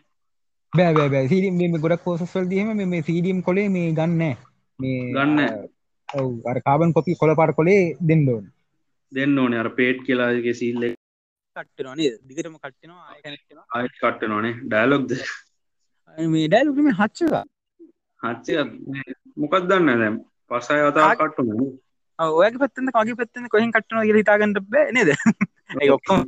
බෑ 0.72 0.92
බෑ 0.94 1.08
බෑ 1.08 1.26
සීඩියම් 1.28 1.56
මේ 1.58 1.82
ගොඩක් 1.84 2.04
පෝසස් 2.04 2.32
වලදී 2.34 2.60
එහෙම 2.60 2.76
මේ- 2.76 2.90
මේ 2.92 3.02
සීඩියම් 3.02 3.42
කොලේ 3.42 3.68
මේ 3.68 3.92
ගන්න 3.92 4.16
නෑ. 4.18 4.36
මේ 4.78 5.02
ගන්න 5.12 5.36
නෑ. 5.36 5.68
ඔව් 6.08 6.30
අර 6.46 6.58
කාබන් 6.62 6.92
කොපි 6.92 7.14
කොළ 7.16 7.34
පාට 7.36 7.54
කොලේ 7.56 7.82
දෙන්න 8.08 8.24
ඕනේ. 8.28 8.50
දෙන්න 9.12 9.38
ඕනේ 9.38 9.58
අර 9.58 9.70
පේට් 9.72 10.02
කියලාගේ 10.06 10.54
සිල්ල 10.54 10.82
කට්ටනවා 11.56 11.96
නේද? 11.96 12.14
දිගටම 12.28 12.56
කට්ටනවා 12.56 13.04
ආයෙ 13.04 13.20
කනෙක්ට් 13.22 13.46
වෙනවා. 13.48 13.66
ආයත් 13.74 13.94
කට්ට 13.96 14.28
නොනේ 14.28 14.54
ඩයිලොක්ද 14.64 15.10
මේ 16.18 16.48
ඩයලොග් 16.48 16.78
මේ 16.80 16.94
හච්චක. 16.94 17.34
හච්චය 18.20 18.52
මොකක් 19.36 19.54
දන්න 19.68 19.98
දැම් 20.02 20.16
පසය 20.50 20.78
අතා 20.82 21.14
කට්ටු 21.16 21.42
ඔව් 22.18 22.30
ඔයගේ 22.38 22.60
පැත්තෙන් 22.62 22.92
කගේ 22.92 23.16
පැත්තෙන් 23.16 23.48
කොහෙන් 23.48 23.72
කට්ටනවා 23.72 24.04
කියලා 24.04 24.22
හිතා 24.22 24.38
ගන්න 24.38 24.54
බෑ 24.68 24.92
නේද? 24.92 25.10
ඒ 25.82 25.90
ඔක්කොම 25.90 26.24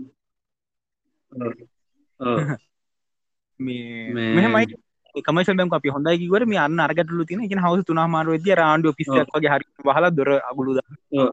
මේ 3.61 4.11
මේ- 4.11 4.35
මෙහෙමයි. 4.37 4.77
කමර්ෂල් 5.15 5.57
බැංකුව 5.59 5.79
අපි 5.79 5.89
හොඳයි 5.91 6.19
කිව්වට 6.21 6.47
මේ 6.47 6.59
අන්න 6.59 6.81
අර 6.81 6.93
ගැටලු 6.95 7.25
තියෙන. 7.27 7.43
කියන්නේ 7.43 7.67
හවුස් 7.67 7.85
3මාර 7.85 8.27
වෙද්දී 8.27 8.55
අර 8.55 8.61
ආණ්ඩුව 8.63 8.93
ඔෆිස් 8.93 9.09
එකක් 9.15 9.33
වගේ 9.37 9.53
හරි 9.55 9.67
වහලා 9.87 10.11
දොර 10.11 10.31
අගුළු 10.51 10.73
දාලා 10.79 11.31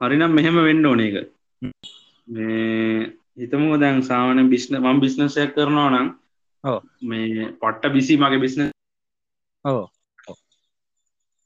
හරිනම් 0.00 0.32
මෙහෙම 0.34 0.56
වෙන්න 0.64 0.86
ඕන 0.86 1.00
එක 1.00 1.14
මේ 2.28 3.12
හිතමුව 3.38 3.74
දැන් 3.80 4.02
සාමන 4.02 4.48
බිස්න 4.50 4.76
මම් 4.78 5.00
බිස්නසයක් 5.00 5.54
කරනවා 5.54 5.88
නම් 5.90 6.08
ඔව්. 6.64 6.78
මේ 7.02 7.48
පට්ට 7.60 7.92
බිසි 7.94 8.14
මගේ 8.16 8.42
බිස්න 8.44 8.60
ඔව්. 9.64 9.80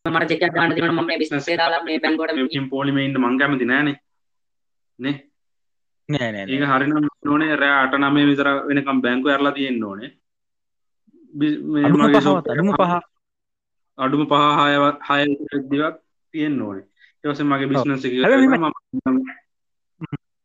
මට 0.05 0.29
චෙක් 0.33 0.43
ගන්න 0.47 0.75
දෙනවා 0.75 0.95
මම 0.95 1.07
මේ 1.07 1.21
බිස්නස් 1.23 1.49
එක 1.49 1.59
දාලා 1.59 1.83
මේ 1.85 2.01
බැංකුවට 2.01 2.61
ම් 2.61 2.69
පෝලිමඉන්න 2.69 3.19
මං 3.19 3.39
කැමති 3.39 3.65
නෑන. 3.67 3.89
නේ 4.99 5.17
නෑ 6.09 6.31
නෑ 6.33 6.47
ඒක 6.55 6.65
හරිනම් 6.73 7.09
ඕනේ. 7.33 7.57
රෑ 7.63 7.79
අට 7.85 7.95
නමේ 8.01 8.29
විතර 8.31 8.49
වෙනකම් 8.69 8.99
බැංකු 9.05 9.33
ඇරලා 9.33 9.55
තියෙන්න්න 9.57 9.87
ඕනේ. 9.91 10.11
අඩුම 11.87 12.71
පහ 12.75 12.95
අඩුම 13.99 14.23
පහ. 14.31 14.45
හයවත් 14.61 14.99
හය 15.09 15.21
දිවක් 15.73 15.97
තියෙන්න්න 16.35 16.63
ඕනේ. 16.69 16.87
ඒවස 17.25 17.41
මගේ 17.51 17.69
බිස්නස 17.71 18.05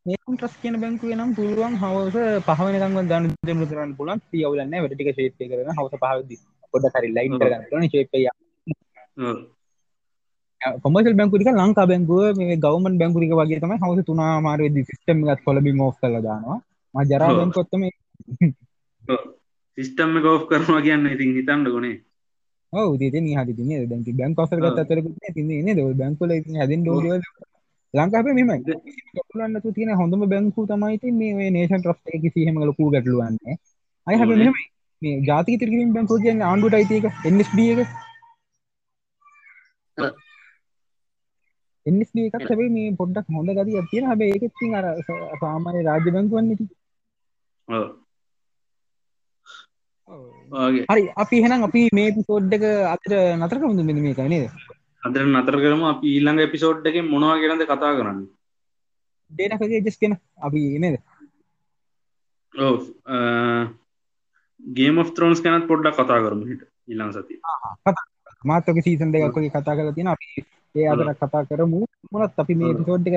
ට්‍රස් 0.06 0.54
කියන 0.62 0.76
බැංකුවේ 0.82 1.16
නම් 1.16 1.32
පුළුවන් 1.36 1.74
හවස 1.82 2.16
පහ 2.46 2.60
වෙනකම් 2.66 3.08
දාන 3.10 3.24
දෙන්න 3.48 3.66
කරන්න 3.70 3.96
පුළුවන්. 3.98 4.20
නැහැ 4.32 4.82
වැඩ 4.82 4.94
ටික 4.96 5.10
ෂේප් 5.14 5.42
එක 5.42 5.50
කරගෙන 5.50 5.76
හවස 5.78 5.94
පහ 6.02 6.14
වෙද්දි 6.18 6.36
පොඩ්ඩක් 6.72 6.96
හරි 6.98 7.10
ලයින්. 7.16 7.32
කරගන්න 7.40 7.64
ඕනේ. 7.72 7.90
ෂේප් 7.92 8.08
එක 8.18 8.24
කොමර්ෂල් 10.82 11.16
බැංකුව 11.18 11.38
ටික 11.38 11.52
ලංකා 11.52 11.86
බැංකුව 11.90 12.38
මේ 12.40 12.56
ගවර්න්මන්ට් 12.56 13.00
බැංකු 13.00 13.18
ටික 13.18 13.34
වගේ 13.40 13.62
තමයි 13.62 13.78
හවස 13.82 14.06
3 14.10 14.40
මාර 14.46 14.58
වෙද්දි 14.64 14.88
සිස්ටම් 14.90 15.24
එකත් 15.24 15.44
කොලබින් 15.44 15.80
ඕෆ් 15.80 15.96
කරලා 16.00 16.22
දානවා. 16.28 16.58
මම 16.94 17.02
ජරා 17.10 17.30
තමයි 17.70 17.90
සිිස්ටම්ම 19.78 20.16
ගෝ් 20.24 20.38
කරනවා 20.48 20.82
කියන්න 20.86 21.12
ඉතින් 21.14 21.30
හිතන්න 21.36 21.64
ගොනේ 21.66 21.96
ඔව් 22.72 22.90
ඉතින් 23.00 23.30
හරි 23.34 23.52
ඉතින් 23.54 24.18
බැංකු 24.18 24.44
අසල් 24.44 24.60
ගත්ත 24.64 24.82
අතරකුත් 24.84 25.16
නේ 25.16 25.30
ඉතින් 25.32 25.46
නේද? 25.66 25.78
ඔය 25.78 25.94
බැංකුවල 25.94 26.32
ඉතින් 26.32 26.60
හැදෙන්න 26.60 26.88
ඕන 26.88 27.02
දේවල් 27.04 27.22
ලංකාවේ 27.94 28.34
මෙහෙමයි. 28.36 28.58
ගැටලුවක් 29.14 29.48
නැතුව 29.48 29.72
තියෙන 29.76 30.00
හොඳම 30.00 30.22
බැංකුව 30.34 30.64
තමයි 30.70 30.94
ඉතින් 30.98 31.14
මේ 31.20 31.32
මේ 31.38 31.50
නේෂන් 31.56 31.80
ට්‍රස්ට් 31.80 32.06
එකේ 32.08 32.22
කිසි 32.24 32.46
හැම 32.46 32.56
ලොකු 32.62 32.90
ගැටලුවක් 32.94 33.22
නැහැ. 33.26 33.54
අය 34.06 34.16
ඕනේ. 34.16 34.36
මෙහෙමයි. 34.36 34.66
මේ 35.02 35.16
ජාතික 35.28 35.56
තිරිගිරීම් 35.60 35.94
බැංකුව 35.94 36.18
කියන්නේ 36.24 36.48
ආණ්ඩුවට 36.48 36.78
අයිති 36.78 36.94
එක 36.98 37.06
NSB 41.86 42.16
එක 42.26 42.34
ඔව්. 42.34 42.42
NSB 42.42 42.42
එකත් 42.42 42.46
හැබැයි 42.50 42.74
මේ 42.76 42.96
පොඩ්ඩක් 43.00 43.26
හොඳ 43.36 43.50
ගතියක් 43.50 43.90
තියෙන. 43.90 44.08
හැබැයි 44.10 44.34
ඒකෙත් 44.34 44.52
ඉතින් 44.54 44.74
අර 44.74 44.86
සාමාන්‍ය 45.40 45.82
රාජ්‍ය 45.88 46.14
බැංකුවන්නේ 46.16 46.56
ඉතින්. 46.56 46.68
ඔගේ 50.66 50.84
හරි 50.88 51.08
අපි 51.16 51.36
එහෙනම් 51.38 51.66
අපි 51.68 51.82
මේ 51.92 52.12
එපිසෝඩ් 52.12 52.54
එක 52.58 52.64
අතර 52.94 53.12
නතර 53.38 53.58
කරමුද 53.58 53.82
මෙන්න 53.88 54.04
මේකයි 54.06 54.28
නේද? 54.28 54.46
අදර 55.02 55.24
නතර 55.24 55.56
කරම. 55.64 55.82
අපි 55.94 56.06
ඊළඟ 56.14 56.44
එපිසෝඩ් 56.46 56.86
එක 56.86 57.00
මොනවා 57.06 57.40
කියරද 57.40 57.64
කතා 57.64 57.96
කරන්න? 57.98 58.20
ඩේටකගේ 59.30 59.84
ජස් 59.86 59.98
කෙන 59.98 60.18
අපි 60.48 60.62
නේද? 60.78 61.00
ඕ 62.54 62.76
ගේම 64.60 64.96
ත්‍රෝන්ස් 65.16 65.40
කැනත් 65.40 65.68
පොඩ්ඩක් 65.68 65.96
කතා 65.96 66.22
කරමු 66.24 66.44
හිට 66.46 66.62
ඉල්ලං 66.88 67.12
සති 67.12 67.40
මාතක 68.44 68.82
සීසන් 68.86 69.14
දෙකක් 69.14 69.36
වගේ 69.36 69.50
කතා 69.50 69.76
කරලා 69.76 69.94
තියෙන 69.94 70.12
අපි 70.14 70.44
ඒ 70.74 70.88
අදර 70.88 71.08
කතා 71.14 71.44
කරමු 71.44 71.80
මොනත් 72.12 72.38
අපි 72.38 72.54
මේ. 72.54 72.72
එපිසෝඩ් 72.72 73.06
එක 73.08 73.16